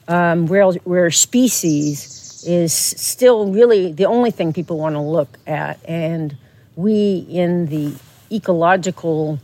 [0.09, 5.79] um, rare, rare species is still really the only thing people want to look at.
[5.85, 6.37] And
[6.75, 7.95] we in the
[8.31, 9.39] ecological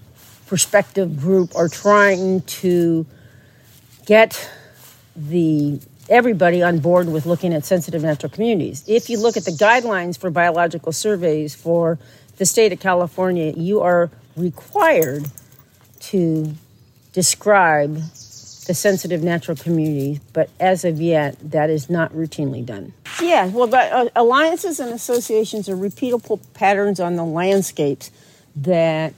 [0.46, 3.06] perspective group are trying to
[4.06, 4.50] get
[5.16, 5.80] the
[6.12, 8.84] everybody on board with looking at sensitive natural communities.
[8.86, 11.98] If you look at the guidelines for biological surveys for
[12.36, 15.26] the state of California, you are required
[16.00, 16.54] to
[17.12, 17.96] describe
[18.66, 22.92] the sensitive natural community, but as of yet, that is not routinely done.
[23.20, 28.10] Yeah, well, but, uh, alliances and associations are repeatable patterns on the landscapes
[28.56, 29.14] that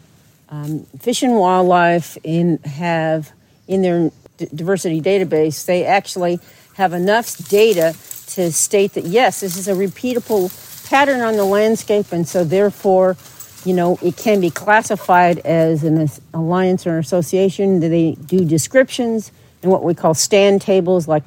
[0.48, 3.32] um, Fish and Wildlife in have
[3.66, 5.66] in their d- diversity database.
[5.66, 6.38] They actually
[6.74, 7.94] have enough data
[8.28, 10.50] to state that yes, this is a repeatable
[10.88, 13.16] pattern on the landscape, and so therefore
[13.64, 17.80] you know, it can be classified as an alliance or an association.
[17.80, 19.32] They do descriptions
[19.62, 21.24] and what we call stand tables, like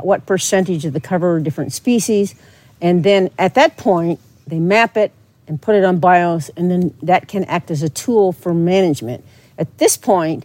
[0.00, 2.34] what percentage of the cover are different species.
[2.80, 5.12] And then at that point, they map it
[5.48, 9.24] and put it on BIOS, and then that can act as a tool for management.
[9.58, 10.44] At this point,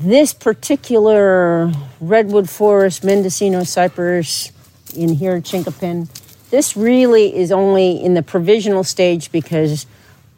[0.00, 4.50] this particular redwood forest, Mendocino cypress
[4.96, 6.08] in here, chinkapin.
[6.50, 9.86] this really is only in the provisional stage because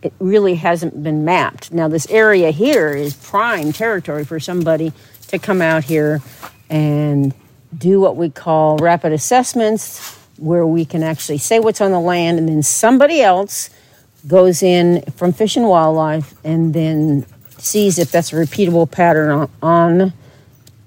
[0.02, 1.72] it really hasn't been mapped.
[1.72, 4.92] Now, this area here is prime territory for somebody
[5.28, 6.20] to come out here
[6.68, 7.32] and
[7.76, 12.38] do what we call rapid assessments, where we can actually say what's on the land,
[12.38, 13.70] and then somebody else
[14.26, 17.26] goes in from Fish and Wildlife and then
[17.64, 20.12] sees if that's a repeatable pattern on, on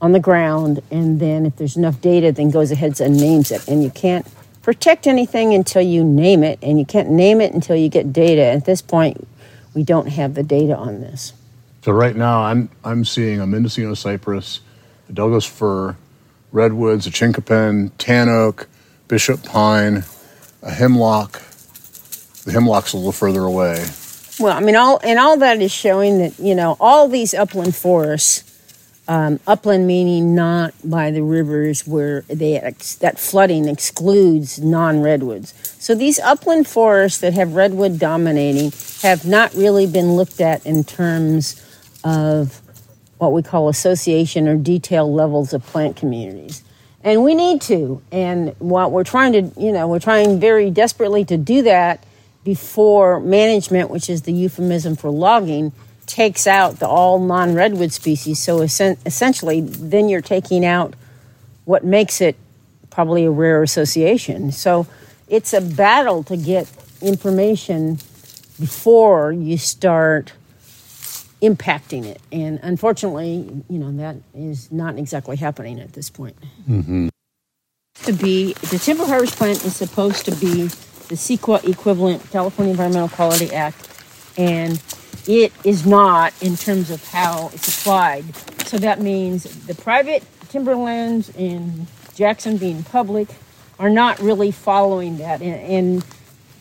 [0.01, 3.67] on the ground, and then if there's enough data, then goes ahead and names it.
[3.67, 4.27] And you can't
[4.61, 8.41] protect anything until you name it, and you can't name it until you get data.
[8.43, 9.27] At this point,
[9.73, 11.33] we don't have the data on this.
[11.81, 14.59] So right now, I'm I'm seeing a Mendocino cypress,
[15.09, 15.95] a Douglas fir,
[16.51, 18.67] redwoods, a chinquapin, tan oak,
[19.07, 20.03] bishop pine,
[20.61, 21.41] a hemlock.
[22.43, 23.85] The hemlock's a little further away.
[24.39, 27.75] Well, I mean, all and all that is showing that you know all these upland
[27.75, 28.43] forests
[29.07, 35.53] um, upland meaning not by the rivers where they ex- that flooding excludes non-redwoods.
[35.79, 38.71] So these upland forests that have redwood dominating
[39.03, 41.61] have not really been looked at in terms
[42.03, 42.61] of
[43.17, 46.63] what we call association or detail levels of plant communities.
[47.03, 48.01] And we need to.
[48.11, 52.03] And what we're trying to, you know, we're trying very desperately to do that
[52.45, 55.73] before management, which is the euphemism for logging,
[56.05, 58.39] takes out the all non redwood species.
[58.39, 60.93] So essentially, then you're taking out
[61.65, 62.37] what makes it
[62.91, 64.51] probably a rare association.
[64.53, 64.87] So
[65.27, 66.71] it's a battle to get
[67.01, 67.95] information
[68.59, 70.31] before you start
[71.41, 72.21] impacting it.
[72.31, 76.37] And unfortunately, you know, that is not exactly happening at this point.
[76.69, 77.09] Mm-hmm.
[78.03, 80.69] To be the timber harvest plan is supposed to be
[81.07, 83.89] the CEQA equivalent, California Environmental Quality Act,
[84.37, 84.81] and
[85.27, 88.23] it is not in terms of how it's applied.
[88.65, 93.27] So that means the private timberlands in Jackson being public
[93.79, 95.41] are not really following that.
[95.41, 96.05] And, and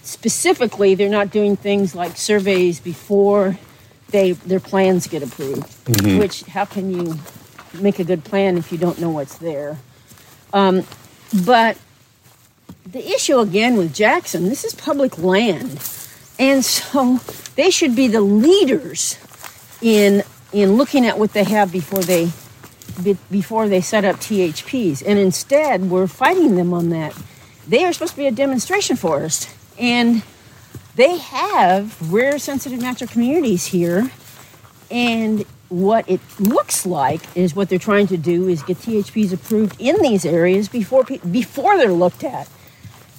[0.03, 3.59] specifically, they're not doing things like surveys before
[4.09, 5.73] they their plans get approved.
[6.19, 7.19] Which how can you
[7.81, 9.79] make a good plan if you don't know what's there?
[10.53, 10.85] Um,
[11.45, 11.77] but
[12.87, 15.81] the issue again with Jackson, this is public land,
[16.39, 17.21] and so
[17.57, 19.19] they should be the leaders
[19.83, 22.31] in in looking at what they have before they
[23.31, 25.03] before they set up THPs.
[25.05, 27.15] And instead, we're fighting them on that.
[27.67, 30.23] They are supposed to be a demonstration forest, and
[30.95, 34.11] they have rare sensitive natural communities here.
[34.91, 39.81] And what it looks like is what they're trying to do is get THPs approved
[39.81, 42.49] in these areas before before they're looked at,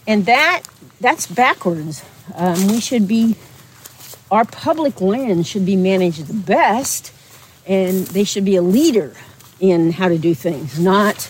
[0.08, 0.64] and that
[1.02, 2.04] that's backwards.
[2.36, 3.36] Um, we should be
[4.32, 7.12] our public land should be managed the best,
[7.66, 9.16] and they should be a leader
[9.60, 11.30] in how to do things, not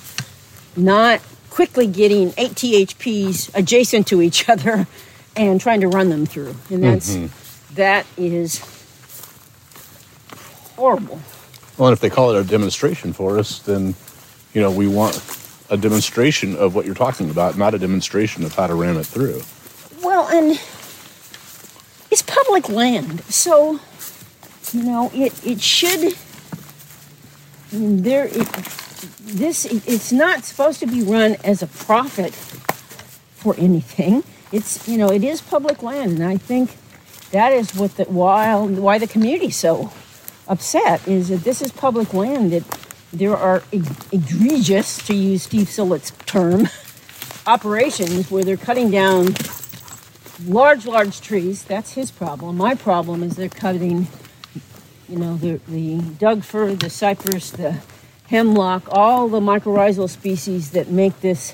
[0.76, 4.88] not quickly getting eight THPs adjacent to each other
[5.36, 6.56] and trying to run them through.
[6.70, 7.16] And that's
[7.76, 8.60] that is
[10.76, 11.20] horrible.
[11.78, 13.96] Well, and if they call it a demonstration for us, then,
[14.54, 15.20] you know, we want
[15.70, 19.06] a demonstration of what you're talking about, not a demonstration of how to ram it
[19.06, 19.42] through.
[20.04, 20.60] Well, and
[22.12, 23.80] it's public land, so
[24.72, 25.46] you know it.
[25.46, 26.16] It should.
[27.74, 28.28] I mean, there.
[28.28, 28.48] It,
[29.22, 29.66] this.
[29.66, 34.24] It, it's not supposed to be run as a profit for anything.
[34.52, 36.78] It's you know it is public land, and I think
[37.32, 39.92] that is what the why why the community's so
[40.48, 42.64] upset is that this is public land that
[43.12, 46.68] there are egregious, to use Steve Sillett's term,
[47.48, 49.36] operations where they're cutting down
[50.46, 51.64] large, large trees.
[51.64, 52.58] That's his problem.
[52.58, 54.08] My problem is they're cutting,
[55.08, 57.82] you know, the, the Doug fir, the cypress, the
[58.28, 61.54] hemlock, all the mycorrhizal species that make this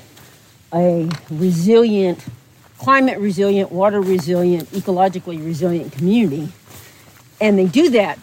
[0.73, 2.25] a resilient,
[2.77, 6.49] climate resilient, water resilient, ecologically resilient community.
[7.39, 8.17] And they do that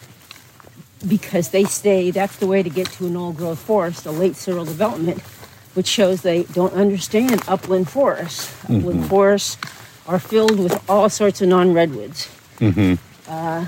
[1.07, 4.35] because they say that's the way to get to an old growth forest, a late
[4.35, 5.21] seral development,
[5.73, 8.53] which shows they don't understand upland forests.
[8.65, 9.57] Upland forests
[10.07, 12.27] are filled with all sorts of non redwoods.
[13.27, 13.65] Uh,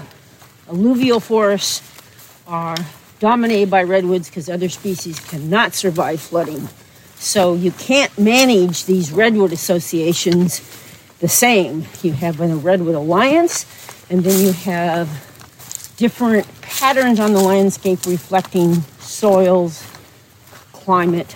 [0.68, 1.82] alluvial forests
[2.48, 2.76] are
[3.20, 6.68] dominated by redwoods because other species cannot survive flooding.
[7.16, 10.60] So you can't manage these redwood associations
[11.20, 11.86] the same.
[12.02, 13.66] You have a redwood alliance,
[14.10, 15.08] and then you have
[16.02, 19.86] different patterns on the landscape reflecting soils,
[20.74, 21.36] climate,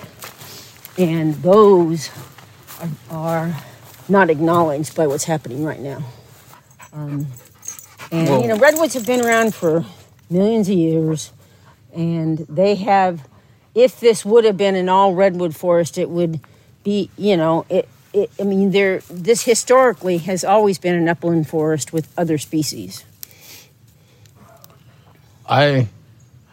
[0.97, 2.09] and those
[2.81, 3.63] are, are
[4.09, 6.03] not acknowledged by what's happening right now.
[6.93, 7.27] Um,
[8.11, 9.85] and you know, redwoods have been around for
[10.31, 11.31] millions of years,
[11.93, 13.27] and they have.
[13.75, 16.39] If this would have been an all redwood forest, it would
[16.83, 17.87] be, you know, it.
[18.13, 19.01] it I mean, there.
[19.11, 23.03] This historically has always been an upland forest with other species.
[25.47, 25.87] I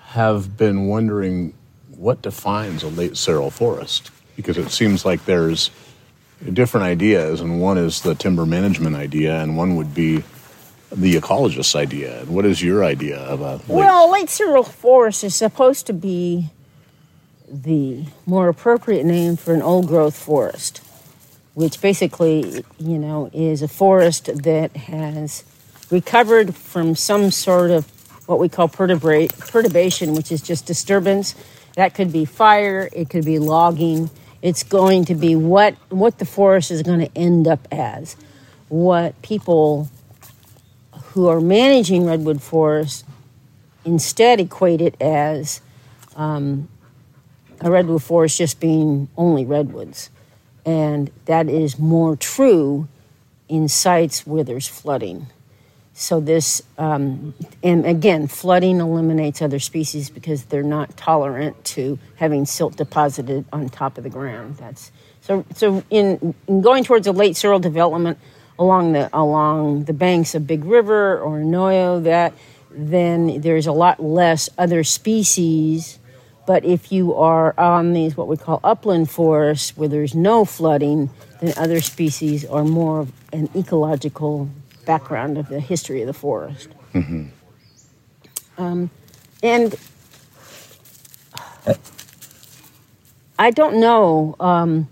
[0.08, 1.54] have been wondering
[1.96, 5.70] what defines a late seral forest because it seems like there's
[6.52, 10.24] different ideas, and one is the timber management idea, and one would be
[10.90, 12.20] the ecologist's idea.
[12.20, 15.92] And what is your idea of a late Well, late seral forest is supposed to
[15.92, 16.50] be
[17.48, 20.78] the more appropriate name for an old growth forest,
[21.54, 25.44] which basically, you know, is a forest that has
[25.90, 27.91] recovered from some sort of
[28.26, 31.34] what we call perturbation, which is just disturbance.
[31.74, 34.10] That could be fire, it could be logging.
[34.42, 38.16] It's going to be what what the forest is going to end up as.
[38.68, 39.88] What people
[41.12, 43.04] who are managing redwood forests
[43.84, 45.60] instead equate it as
[46.16, 46.68] um,
[47.60, 50.10] a redwood forest just being only redwoods.
[50.64, 52.88] And that is more true
[53.48, 55.26] in sites where there's flooding.
[56.02, 57.32] So, this, um,
[57.62, 63.68] and again, flooding eliminates other species because they're not tolerant to having silt deposited on
[63.68, 64.56] top of the ground.
[64.56, 64.90] That's
[65.20, 65.44] so.
[65.54, 68.18] So, in, in going towards a late seral development
[68.58, 72.32] along the along the banks of Big River or Noyo, that
[72.72, 76.00] then there's a lot less other species.
[76.48, 81.10] But if you are on these what we call upland forests where there's no flooding,
[81.40, 84.50] then other species are more of an ecological
[84.84, 86.68] background of the history of the forest.
[88.58, 88.90] Um,
[89.42, 89.74] and
[93.38, 94.36] I don't know.
[94.38, 94.88] Um,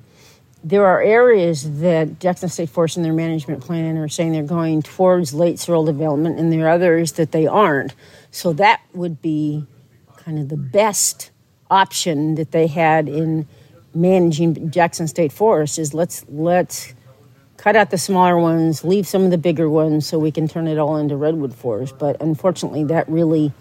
[0.63, 4.83] there are areas that Jackson State Forest in their management plan are saying they're going
[4.83, 7.95] towards late seral development, and there are others that they aren't.
[8.31, 9.67] So that would be
[10.17, 11.31] kind of the best
[11.71, 13.47] option that they had in
[13.95, 16.95] managing Jackson State Forest is let's let's
[17.61, 20.67] cut out the smaller ones, leave some of the bigger ones so we can turn
[20.67, 21.95] it all into redwood forest.
[21.99, 23.53] But unfortunately, that really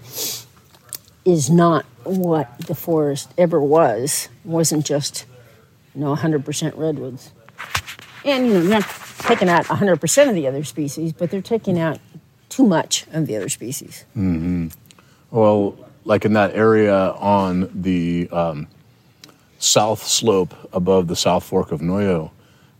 [1.25, 4.29] is not what the forest ever was.
[4.45, 5.25] It wasn't just
[5.93, 7.31] you know 100% redwoods.
[8.23, 8.89] And you know, they're not
[9.19, 11.99] taking out 100% of the other species, but they're taking out
[12.47, 14.05] too much of the other species.
[14.13, 14.69] Hmm.
[15.29, 18.67] Well, like in that area on the um,
[19.59, 22.31] south slope above the South Fork of Noyo,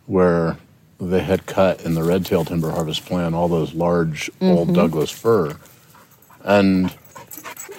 [0.06, 0.56] where
[1.00, 5.10] they had cut in the red tail timber harvest plan all those large old Douglas
[5.10, 5.56] fir.
[6.44, 6.90] And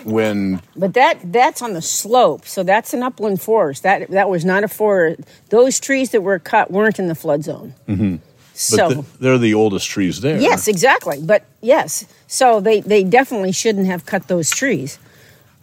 [0.03, 3.83] when But that that's on the slope, so that's an upland forest.
[3.83, 5.21] That that was not a forest.
[5.49, 7.73] Those trees that were cut weren't in the flood zone.
[7.87, 8.15] Mm-hmm.
[8.53, 10.39] So the, they're the oldest trees there.
[10.39, 11.19] yes, exactly.
[11.21, 14.99] But yes, so they they definitely shouldn't have cut those trees.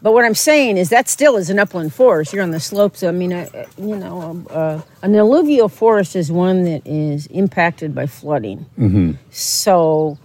[0.01, 2.33] But what I'm saying is that still is an upland forest.
[2.33, 3.03] You're on the slopes.
[3.03, 8.07] I mean, uh, you know, uh, an alluvial forest is one that is impacted by
[8.07, 8.67] flooding.
[8.79, 9.13] Mm-hmm.
[9.31, 10.19] So,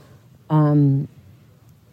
[0.49, 1.07] um,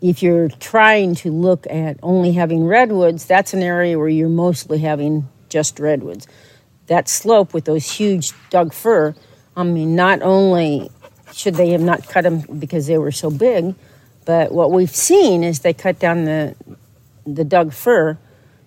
[0.03, 4.79] if you're trying to look at only having redwoods, that's an area where you're mostly
[4.79, 6.27] having just redwoods.
[6.87, 9.15] That slope with those huge Doug fir,
[9.57, 10.91] I mean, not only
[11.33, 13.75] should they have not cut them because they were so big,
[14.25, 16.55] but what we've seen is they cut down the
[17.35, 18.19] the Doug fir.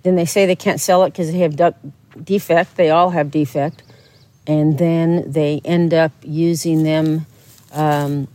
[0.03, 1.76] Then they say they can't sell it because they have Doug
[2.22, 2.76] defect.
[2.76, 3.84] They all have defect,
[4.47, 7.26] and then they end up using them
[7.72, 8.28] um,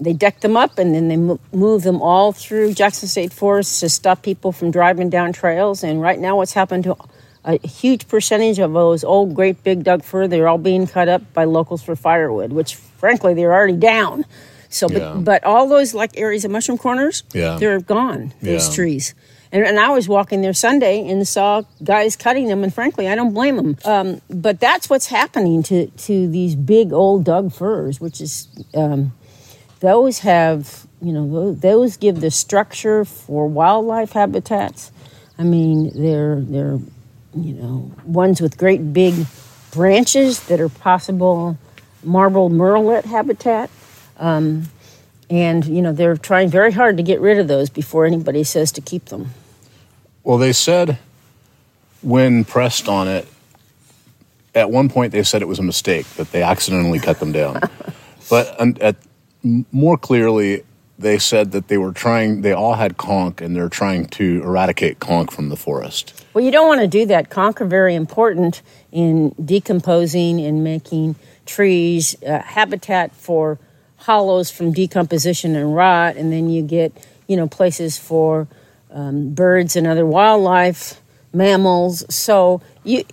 [0.00, 3.78] they deck them up and then they mo- move them all through Jackson State Forest
[3.80, 5.84] to stop people from driving down trails.
[5.84, 6.96] And right now, what's happened to
[7.44, 10.26] a huge percentage of those old, great big Doug fir?
[10.26, 14.24] They're all being cut up by locals for firewood, which frankly they're already down.
[14.68, 15.14] So, but, Yeah.
[15.18, 17.56] but all those like areas of mushroom corners, Yeah.
[17.60, 18.32] they're gone.
[18.42, 18.74] Those Yeah.
[18.74, 19.14] trees.
[19.52, 23.14] And, and I was walking there Sunday and saw guys cutting them, and frankly, I
[23.14, 23.76] don't blame them.
[23.84, 29.12] Um, but that's what's happening to to these big old Doug firs, which is um,
[29.80, 34.90] those have you know those give the structure for wildlife habitats.
[35.38, 36.78] I mean, they're they're
[37.36, 39.26] you know ones with great big
[39.70, 41.58] branches that are possible
[42.02, 43.68] marble murrelet habitat.
[44.16, 44.68] Um,
[45.28, 48.72] and you know they're trying very hard to get rid of those before anybody says
[48.72, 49.30] to keep them.
[50.24, 50.98] Well, they said
[52.02, 53.26] when pressed on it,
[54.54, 57.60] at one point they said it was a mistake that they accidentally cut them down.
[58.30, 58.96] but um, at,
[59.42, 60.62] more clearly,
[60.98, 62.42] they said that they were trying.
[62.42, 66.24] They all had conk, and they're trying to eradicate conk from the forest.
[66.32, 67.30] Well, you don't want to do that.
[67.30, 68.62] Conk are very important
[68.92, 73.58] in decomposing and making trees uh, habitat for
[73.96, 76.92] hollows from decomposition and rot, and then you get
[77.26, 78.46] you know places for
[78.92, 81.00] um, birds and other wildlife,
[81.32, 82.04] mammals.
[82.14, 83.04] So you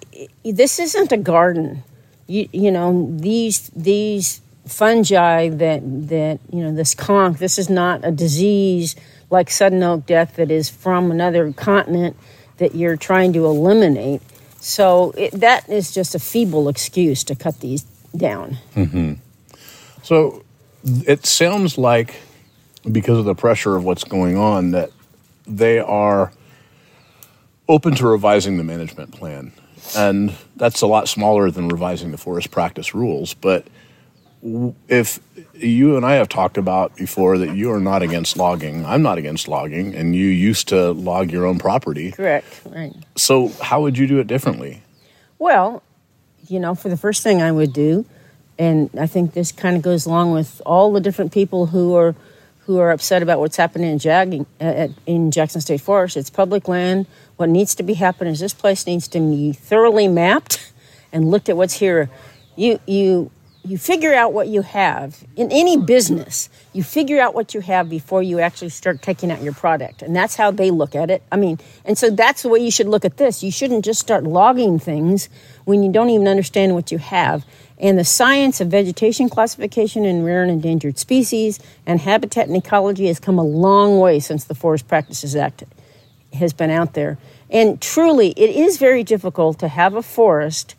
[0.44, 1.84] this isn't a garden.
[2.28, 7.40] You you know these these fungi that that you know this conk.
[7.40, 8.96] This is not a disease
[9.30, 12.16] like sudden oak death that is from another continent
[12.58, 14.22] that you're trying to eliminate.
[14.60, 17.84] So it, that is just a feeble excuse to cut these
[18.16, 18.58] down.
[20.04, 20.44] So
[20.84, 22.16] it sounds like,
[22.92, 24.92] because of the pressure of what's going on, that
[25.50, 26.32] they are
[27.68, 29.52] open to revising the management plan.
[29.96, 33.34] And that's a lot smaller than revising the forest practice rules.
[33.34, 33.68] But
[34.88, 35.20] if
[35.54, 39.18] you and I have talked about before that you are not against logging, I'm not
[39.18, 42.12] against logging, and you used to log your own property.
[42.12, 42.62] Correct.
[42.66, 42.94] Right.
[43.16, 44.82] So, how would you do it differently?
[45.40, 45.84] Well,
[46.48, 48.06] you know, for the first thing I would do,
[48.58, 52.16] and I think this kind of goes along with all the different people who are
[52.70, 56.16] who are upset about what's happening in at, in Jackson State Forest.
[56.16, 57.08] It's public land.
[57.38, 60.72] What needs to be happening is this place needs to be thoroughly mapped
[61.12, 62.12] and looked at what's here.
[62.56, 63.32] You you
[63.66, 66.48] you figure out what you have in any business.
[66.72, 70.16] You figure out what you have before you actually start taking out your product, and
[70.16, 71.24] that's how they look at it.
[71.32, 73.42] I mean, and so that's the way you should look at this.
[73.42, 75.28] You shouldn't just start logging things
[75.66, 77.46] when you don't even understand what you have.
[77.80, 83.08] And the science of vegetation classification in rare and endangered species and habitat and ecology
[83.08, 85.64] has come a long way since the Forest Practices Act
[86.34, 87.18] has been out there.
[87.50, 90.76] And truly, it is very difficult to have a forest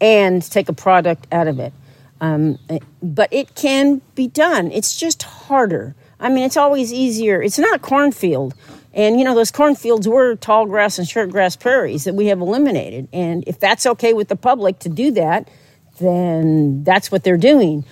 [0.00, 1.72] and take a product out of it.
[2.20, 2.58] Um,
[3.02, 4.70] but it can be done.
[4.70, 5.94] It's just harder.
[6.20, 7.42] I mean, it's always easier.
[7.42, 8.54] It's not a cornfield.
[8.94, 12.40] And, you know, those cornfields were tall grass and short grass prairies that we have
[12.40, 13.08] eliminated.
[13.12, 15.48] And if that's okay with the public to do that,
[15.98, 17.84] then that's what they're doing.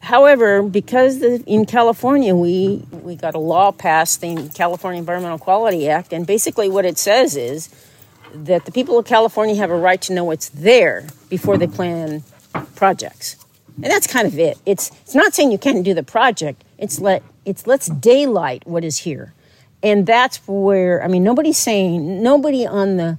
[0.00, 5.88] However, because the, in California we we got a law passed, the California Environmental Quality
[5.88, 7.68] Act, and basically what it says is
[8.32, 12.22] that the people of California have a right to know what's there before they plan
[12.76, 13.36] projects,
[13.76, 14.58] and that's kind of it.
[14.64, 16.64] It's it's not saying you can't do the project.
[16.78, 19.34] It's let it's let's daylight what is here,
[19.82, 23.18] and that's where I mean nobody's saying nobody on the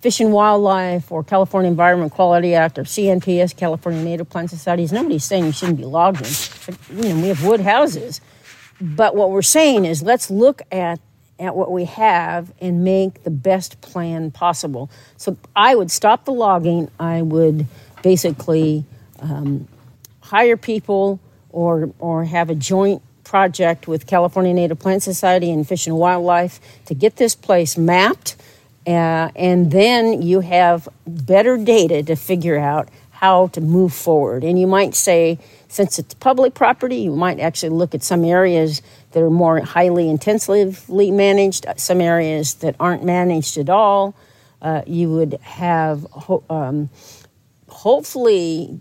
[0.00, 5.24] Fish and Wildlife or California Environment Quality Act or CNPS, California Native Plant Societies, nobody's
[5.24, 6.26] saying you shouldn't be logging.
[6.90, 8.20] You know, we have wood houses.
[8.80, 11.00] But what we're saying is let's look at,
[11.38, 14.90] at what we have and make the best plan possible.
[15.18, 16.90] So I would stop the logging.
[16.98, 17.66] I would
[18.02, 18.86] basically
[19.20, 19.68] um,
[20.22, 21.20] hire people
[21.50, 26.58] or, or have a joint project with California Native Plant Society and Fish and Wildlife
[26.86, 28.36] to get this place mapped
[28.90, 34.44] uh, and then you have better data to figure out how to move forward.
[34.44, 35.38] And you might say,
[35.68, 38.80] since it's public property, you might actually look at some areas
[39.12, 44.14] that are more highly intensively managed, some areas that aren't managed at all.
[44.62, 46.88] Uh, you would have ho- um,
[47.68, 48.80] hopefully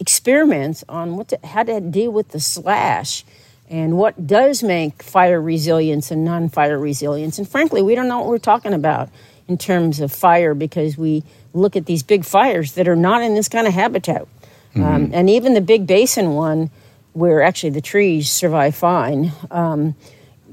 [0.00, 3.24] experiments on what to, how to deal with the slash
[3.70, 7.38] and what does make fire resilience and non fire resilience.
[7.38, 9.10] And frankly, we don't know what we're talking about
[9.46, 13.34] in terms of fire because we look at these big fires that are not in
[13.34, 14.22] this kind of habitat.
[14.22, 14.84] Mm-hmm.
[14.84, 16.70] Um, and even the big basin one,
[17.12, 19.94] where actually the trees survive fine, um,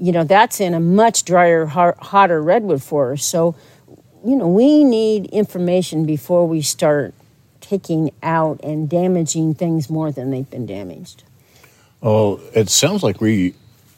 [0.00, 3.28] you know, that's in a much drier, hotter redwood forest.
[3.28, 3.54] So,
[4.24, 7.14] you know, we need information before we start
[7.60, 11.24] taking out and damaging things more than they've been damaged.
[12.00, 13.54] Well, it sounds like we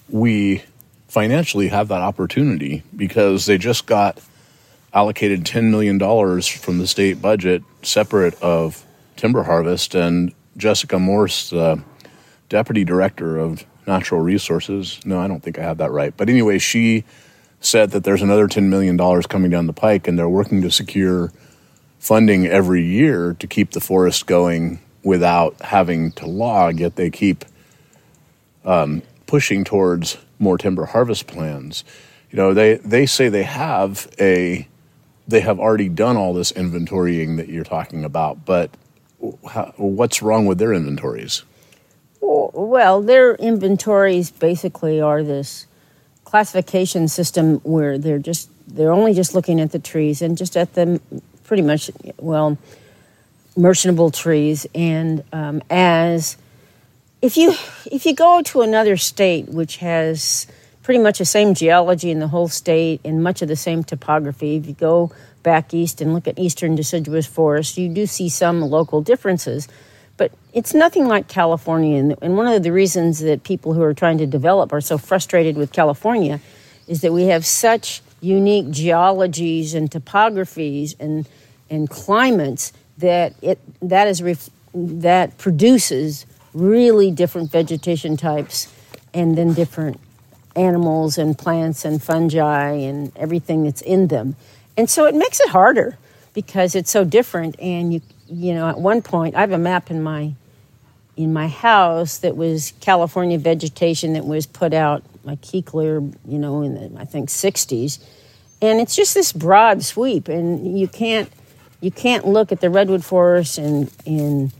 [0.09, 0.63] we
[1.09, 4.21] financially have that opportunity because they just got
[4.93, 5.99] allocated $10 million
[6.43, 8.85] from the state budget separate of
[9.17, 11.83] timber harvest and Jessica Morse, the
[12.49, 15.01] deputy director of natural resources.
[15.05, 16.15] No, I don't think I have that right.
[16.17, 17.05] But anyway, she
[17.61, 21.33] said that there's another $10 million coming down the pike and they're working to secure
[21.99, 27.45] funding every year to keep the forest going without having to log, yet they keep–
[28.69, 31.85] um, pushing towards more timber harvest plans.
[32.31, 34.69] You know, they, they say they have a
[35.27, 38.71] they have already done all this inventorying that you're talking about, but
[39.51, 41.43] how, what's wrong with their inventories?
[42.23, 45.67] Well, their inventories basically are this
[46.25, 50.75] classification system where they're just they're only just looking at the trees and just at
[50.75, 51.01] the
[51.45, 52.59] pretty much well
[53.57, 56.37] merchantable trees and um, as
[57.21, 57.55] if you
[57.91, 60.47] if you go to another state which has
[60.83, 64.57] pretty much the same geology in the whole state and much of the same topography,
[64.57, 65.13] if you go
[65.43, 69.69] back east and look at eastern deciduous forests, you do see some local differences.
[70.17, 72.17] But it's nothing like California.
[72.23, 75.57] And one of the reasons that people who are trying to develop are so frustrated
[75.57, 76.41] with California
[76.87, 81.29] is that we have such unique geologies and topographies and,
[81.69, 86.25] and climates that it that is ref, that produces
[86.59, 88.73] really different vegetation types
[89.15, 90.01] and then different
[90.57, 94.37] animals and plants and fungi and everything that's in them.
[94.77, 95.97] And so it makes it harder
[96.35, 99.91] because it's so different and you you know at one point I have a map
[99.91, 100.35] in my
[101.17, 106.63] in my house that was California vegetation that was put out like Küchler, you know,
[106.63, 107.99] in the I think 60s.
[108.63, 111.31] And it's just this broad sweep and you can't
[111.81, 114.53] you can't look at the redwood forest and in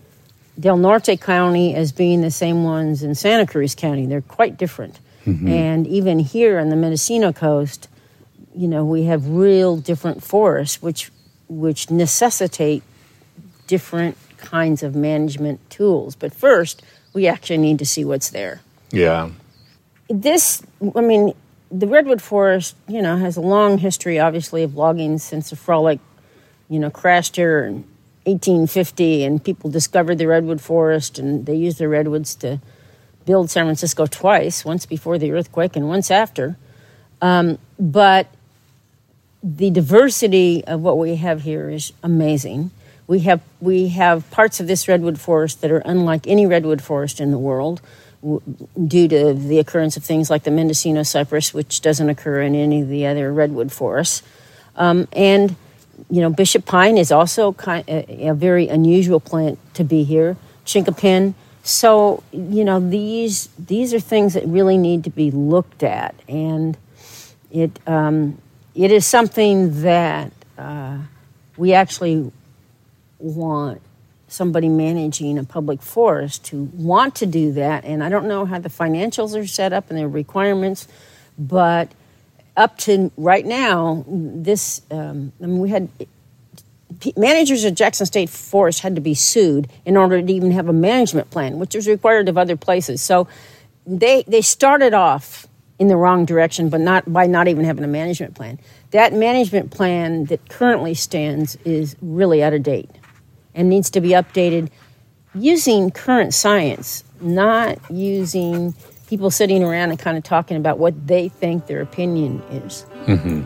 [0.59, 4.07] Del Norte County as being the same ones in Santa Cruz County.
[4.07, 4.99] They're quite different.
[5.25, 5.49] Mm-hmm.
[5.49, 7.89] And even here on the Mendocino coast,
[8.57, 11.11] you know, we have real different forests, which
[11.49, 12.83] which necessitate
[13.67, 16.15] different kinds of management tools.
[16.15, 16.83] But first,
[17.13, 18.61] we actually need to see what's there.
[18.91, 19.31] Yeah.
[20.09, 20.63] This,
[20.95, 21.35] I mean,
[21.71, 26.01] the redwood forest, you know, has a long history, obviously, of logging since the frolic,
[26.69, 27.85] you know, crashed here and
[28.29, 32.61] 1850 and people discovered the redwood forest and they used the redwoods to
[33.25, 36.57] build San Francisco twice, once before the earthquake and once after.
[37.21, 38.27] Um, but
[39.43, 42.71] the diversity of what we have here is amazing.
[43.07, 47.21] We have we have parts of this redwood forest that are unlike any redwood forest
[47.21, 47.81] in the world,
[48.23, 52.83] due to the occurrence of things like the Mendocino cypress, which doesn't occur in any
[52.83, 54.23] of the other redwood forests,
[54.77, 55.55] um, and
[56.11, 60.37] you know, bishop pine is also kind a, a very unusual plant to be here.
[60.65, 61.35] Chinkapin.
[61.63, 66.79] So you know these these are things that really need to be looked at, and
[67.51, 68.39] it um,
[68.75, 70.99] it is something that uh,
[71.57, 72.33] we actually
[73.19, 73.83] want
[74.29, 77.85] somebody managing a public forest to want to do that.
[77.85, 80.87] And I don't know how the financials are set up and their requirements,
[81.39, 81.91] but
[82.59, 85.89] up to right now, this um, I mean, we had
[87.17, 90.73] managers of Jackson State Forest had to be sued in order to even have a
[90.73, 93.01] management plan, which was required of other places.
[93.01, 93.29] So
[93.87, 95.47] they they started off
[95.79, 98.59] in the wrong direction, but not by not even having a management plan.
[98.91, 102.91] That management plan that currently stands is really out of date
[103.55, 104.71] and needs to be updated
[105.35, 108.75] using current science, not using
[109.09, 112.85] people sitting around and kind of talking about what they think their opinion is.
[113.07, 113.43] Mm-hmm.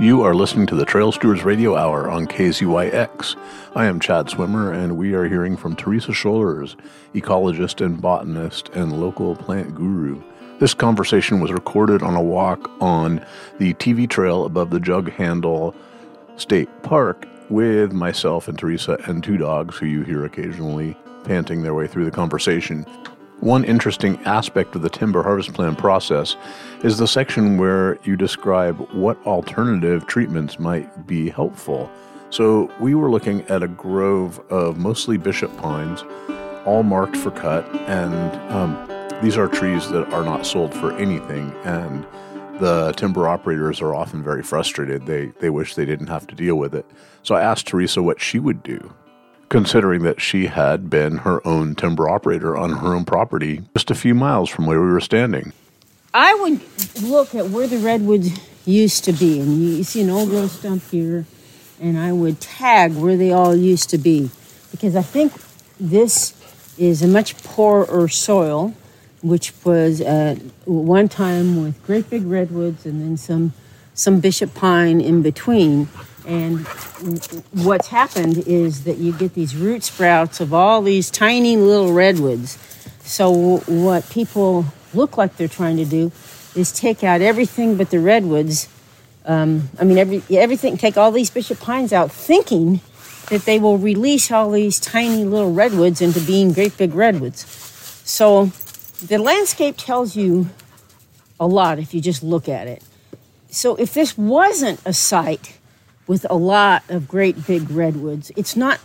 [0.00, 3.36] You are listening to the Trail Stewards Radio Hour on KZYX.
[3.76, 6.76] I am Chad Swimmer, and we are hearing from Teresa Sholars,
[7.14, 10.20] ecologist and botanist and local plant guru.
[10.58, 13.24] This conversation was recorded on a walk on
[13.58, 15.76] the TV trail above the Jug Handle
[16.36, 21.74] State Park with myself and Teresa and two dogs who you hear occasionally panting their
[21.74, 22.86] way through the conversation.
[23.40, 26.36] One interesting aspect of the timber harvest plan process
[26.82, 31.90] is the section where you describe what alternative treatments might be helpful.
[32.30, 36.04] So, we were looking at a grove of mostly bishop pines,
[36.64, 41.52] all marked for cut, and um, these are trees that are not sold for anything.
[41.64, 42.06] And
[42.60, 45.06] the timber operators are often very frustrated.
[45.06, 46.86] They, they wish they didn't have to deal with it.
[47.22, 48.94] So, I asked Teresa what she would do
[49.48, 53.94] considering that she had been her own timber operator on her own property just a
[53.94, 55.52] few miles from where we were standing.
[56.12, 56.60] I would
[57.02, 58.30] look at where the redwoods
[58.64, 61.26] used to be, and you see an old growth stump here,
[61.80, 64.30] and I would tag where they all used to be
[64.70, 65.32] because I think
[65.78, 66.34] this
[66.78, 68.74] is a much poorer soil,
[69.22, 73.52] which was at one time with great big redwoods and then some
[73.94, 75.88] some bishop pine in between.
[76.26, 76.66] And
[77.52, 82.58] what's happened is that you get these root sprouts of all these tiny little redwoods.
[83.02, 86.12] So, what people look like they're trying to do
[86.54, 88.68] is take out everything but the redwoods.
[89.26, 92.80] Um, I mean, every, everything, take all these bishop pines out, thinking
[93.28, 97.44] that they will release all these tiny little redwoods into being great big redwoods.
[98.04, 98.46] So,
[99.06, 100.48] the landscape tells you
[101.38, 102.82] a lot if you just look at it.
[103.50, 105.58] So, if this wasn't a site
[106.06, 108.30] with a lot of great big redwoods.
[108.36, 108.80] It's not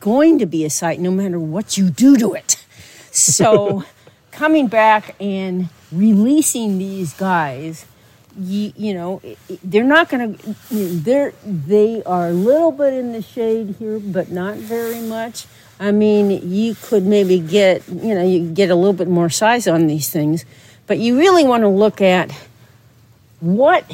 [0.00, 2.64] going to be a site no matter what you do to it.
[3.10, 3.84] So,
[4.32, 7.86] coming back and releasing these guys,
[8.36, 9.22] you, you know,
[9.62, 14.30] they're not going to, they're, they are a little bit in the shade here, but
[14.30, 15.46] not very much.
[15.78, 19.68] I mean, you could maybe get, you know, you get a little bit more size
[19.68, 20.44] on these things,
[20.86, 22.32] but you really want to look at
[23.40, 23.84] what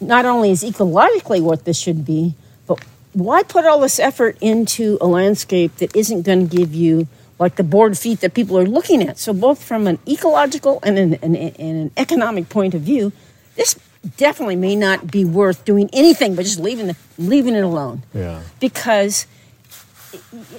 [0.00, 2.34] not only is ecologically what this should be,
[2.66, 7.08] but why put all this effort into a landscape that isn't going to give you
[7.38, 9.18] like the board feet that people are looking at?
[9.18, 13.12] So, both from an ecological and an, an, an economic point of view,
[13.56, 13.78] this
[14.16, 18.02] definitely may not be worth doing anything but just leaving the, leaving it alone.
[18.14, 18.42] Yeah.
[18.60, 19.26] Because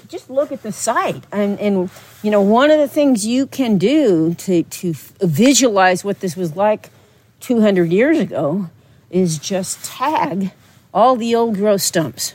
[0.07, 1.89] just look at the site and, and
[2.21, 6.55] you know one of the things you can do to, to visualize what this was
[6.55, 6.89] like
[7.39, 8.69] 200 years ago
[9.09, 10.51] is just tag
[10.93, 12.33] all the old growth stumps.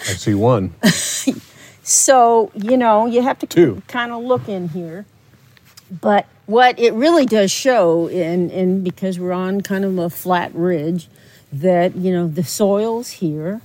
[0.00, 0.74] I see one.
[1.82, 3.82] so, you know, you have to Two.
[3.88, 5.06] kind of look in here.
[6.00, 10.54] But what it really does show, and, and because we're on kind of a flat
[10.54, 11.08] ridge,
[11.52, 13.60] that, you know, the soils here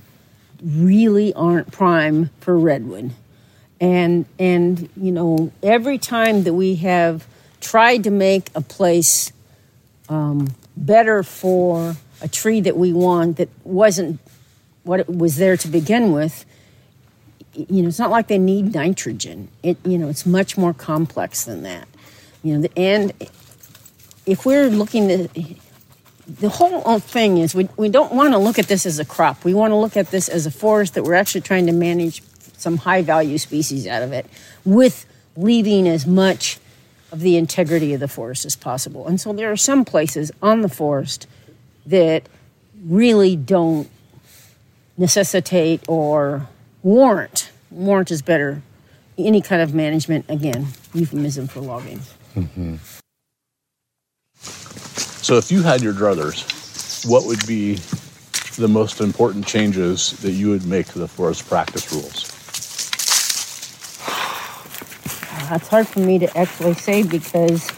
[0.62, 3.12] really aren't prime for redwood.
[3.80, 7.26] And, and, you know, every time that we have
[7.60, 9.32] tried to make a place
[10.08, 14.20] um, better for a tree that we want that wasn't
[14.84, 16.44] what it was there to begin with.
[17.54, 19.48] You know it's not like they need nitrogen.
[19.62, 21.88] It you know it's much more complex than that.
[22.42, 23.12] You know and
[24.26, 25.28] if we're looking
[26.38, 29.04] the whole uh, thing is we, we don't want to look at this as a
[29.04, 29.44] crop.
[29.44, 32.22] We want to look at this as a forest that we're actually trying to manage
[32.56, 34.26] some high value species out of it
[34.64, 35.06] with
[35.36, 36.58] leaving as much
[37.10, 39.06] of the integrity of the forest as possible.
[39.06, 41.26] And so there are some places on the forest
[41.86, 42.28] that
[42.84, 43.88] really don't
[44.96, 46.48] necessitate or
[46.82, 48.62] warrant warrant is better
[49.18, 52.00] any kind of management again euphemism for logging
[52.34, 52.76] mm-hmm.
[54.34, 57.74] so if you had your druthers what would be
[58.56, 62.30] the most important changes that you would make to the forest practice rules
[65.48, 67.68] that's hard for me to actually say because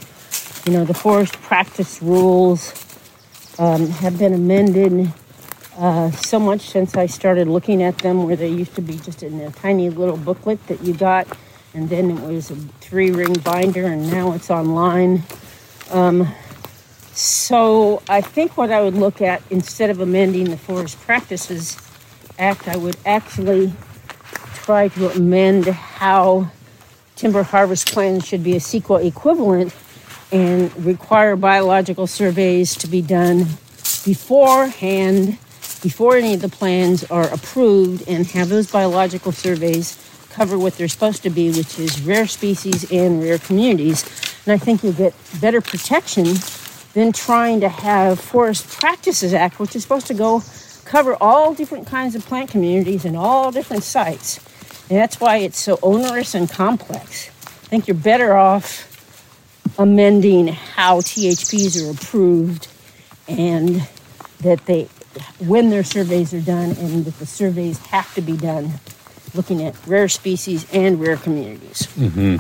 [0.67, 2.82] you know the forest practice rules
[3.59, 5.13] um, have been amended
[5.77, 9.23] uh, so much since I started looking at them, where they used to be just
[9.23, 11.27] in a tiny little booklet that you got,
[11.75, 15.23] and then it was a three ring binder, and now it's online.
[15.91, 16.29] Um,
[17.13, 21.77] so I think what I would look at instead of amending the Forest Practices
[22.39, 23.73] Act, I would actually
[24.55, 26.51] try to amend how
[27.17, 29.75] timber harvest plans should be a CEQA equivalent
[30.33, 33.47] and require biological surveys to be done
[34.05, 35.39] beforehand,
[35.83, 39.99] before any of the plans are approved, and have those biological surveys
[40.31, 44.05] cover what they're supposed to be, which is rare species and rare communities.
[44.47, 46.27] And I think you'll get better protection
[46.95, 50.43] than trying to have Forest Practices Act, which is supposed to go
[50.85, 54.39] cover all different kinds of plant communities and all different sites.
[54.89, 57.29] And that's why it's so onerous and complex.
[57.29, 58.92] I think you're better off
[59.79, 62.69] amending how THPs are approved
[63.29, 63.89] and
[64.41, 64.89] that they,
[65.39, 68.73] when their surveys are done, and that the surveys have to be done
[69.35, 71.87] looking at rare species and rare communities.
[71.97, 72.37] Mm-hmm.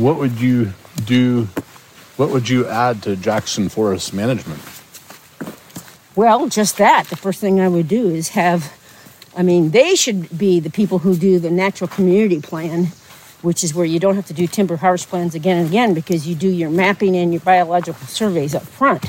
[0.00, 0.72] What would you
[1.04, 1.48] do?
[2.16, 4.60] What would you add to Jackson Forest Management?
[6.14, 7.08] Well, just that.
[7.08, 8.72] The first thing I would do is have,
[9.36, 12.88] I mean, they should be the people who do the natural community plan,
[13.42, 16.26] which is where you don't have to do timber harvest plans again and again because
[16.26, 19.04] you do your mapping and your biological surveys up front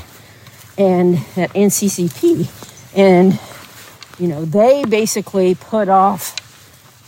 [0.76, 2.48] and at NCCP.
[2.96, 3.38] And,
[4.18, 6.36] you know, they basically put off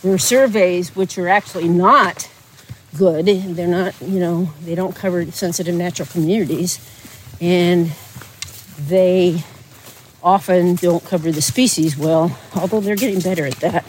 [0.02, 2.28] their surveys, which are actually not
[2.96, 3.26] good.
[3.26, 6.78] They're not, you know, they don't cover sensitive natural communities.
[7.40, 7.92] And
[8.78, 9.42] they
[10.22, 13.84] often don't cover the species well, although they're getting better at that.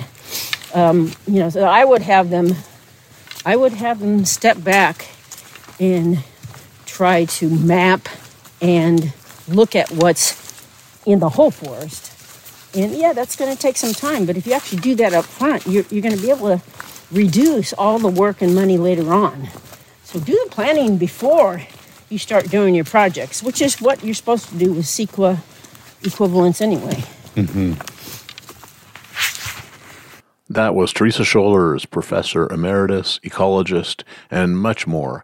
[0.74, 2.56] Um, you know, so I would have them,
[3.46, 5.08] I would have them step back
[5.80, 6.24] and
[6.86, 8.08] try to map
[8.62, 9.14] and
[9.48, 10.40] look at what's
[11.06, 12.10] in the whole forest.
[12.76, 15.26] And yeah, that's going to take some time, but if you actually do that up
[15.26, 16.62] front, you're, you're going to be able to
[17.12, 19.50] reduce all the work and money later on.
[20.04, 21.62] So do the planning before
[22.10, 25.40] you start doing your projects, which is what you're supposed to do with CEQA
[26.04, 27.04] equivalents anyway.
[27.36, 27.74] Mm-hmm.
[30.52, 35.24] That was Teresa Sholars, professor emeritus, ecologist, and much more.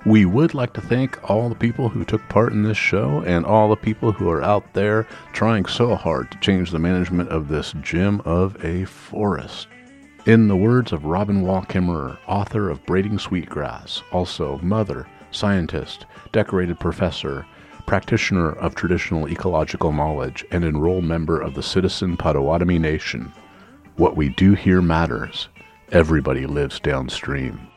[0.06, 3.44] We would like to thank all the people who took part in this show and
[3.44, 7.48] all the people who are out there trying so hard to change the management of
[7.48, 9.68] this gem of a forest.
[10.28, 16.80] In the words of Robin Wall Kimmerer, author of Braiding Sweetgrass, also mother, scientist, decorated
[16.80, 17.44] professor,
[17.88, 23.34] practitioner of traditional ecological knowledge, and enrolled member of the Citizen Potawatomi Nation,
[23.96, 25.48] what we do here matters.
[25.92, 27.68] Everybody lives downstream.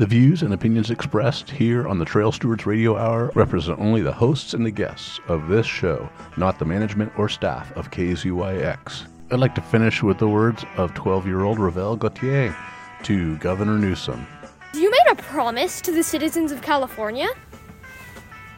[0.00, 4.10] The views and opinions expressed here on the Trail Stewards Radio Hour represent only the
[4.14, 9.06] hosts and the guests of this show, not the management or staff of KZYX.
[9.30, 12.56] I'd like to finish with the words of 12 year old Ravel Gauthier
[13.02, 14.26] to Governor Newsom.
[14.72, 17.28] You made a promise to the citizens of California.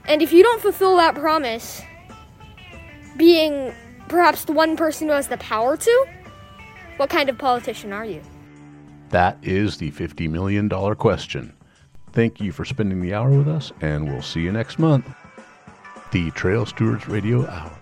[0.04, 1.82] And if you don't fulfill that promise,
[3.16, 3.74] being
[4.06, 6.06] perhaps the one person who has the power to,
[6.98, 8.22] what kind of politician are you?
[9.12, 11.52] That is the $50 million question.
[12.12, 15.06] Thank you for spending the hour with us, and we'll see you next month.
[16.12, 17.81] The Trail Stewards Radio Hour.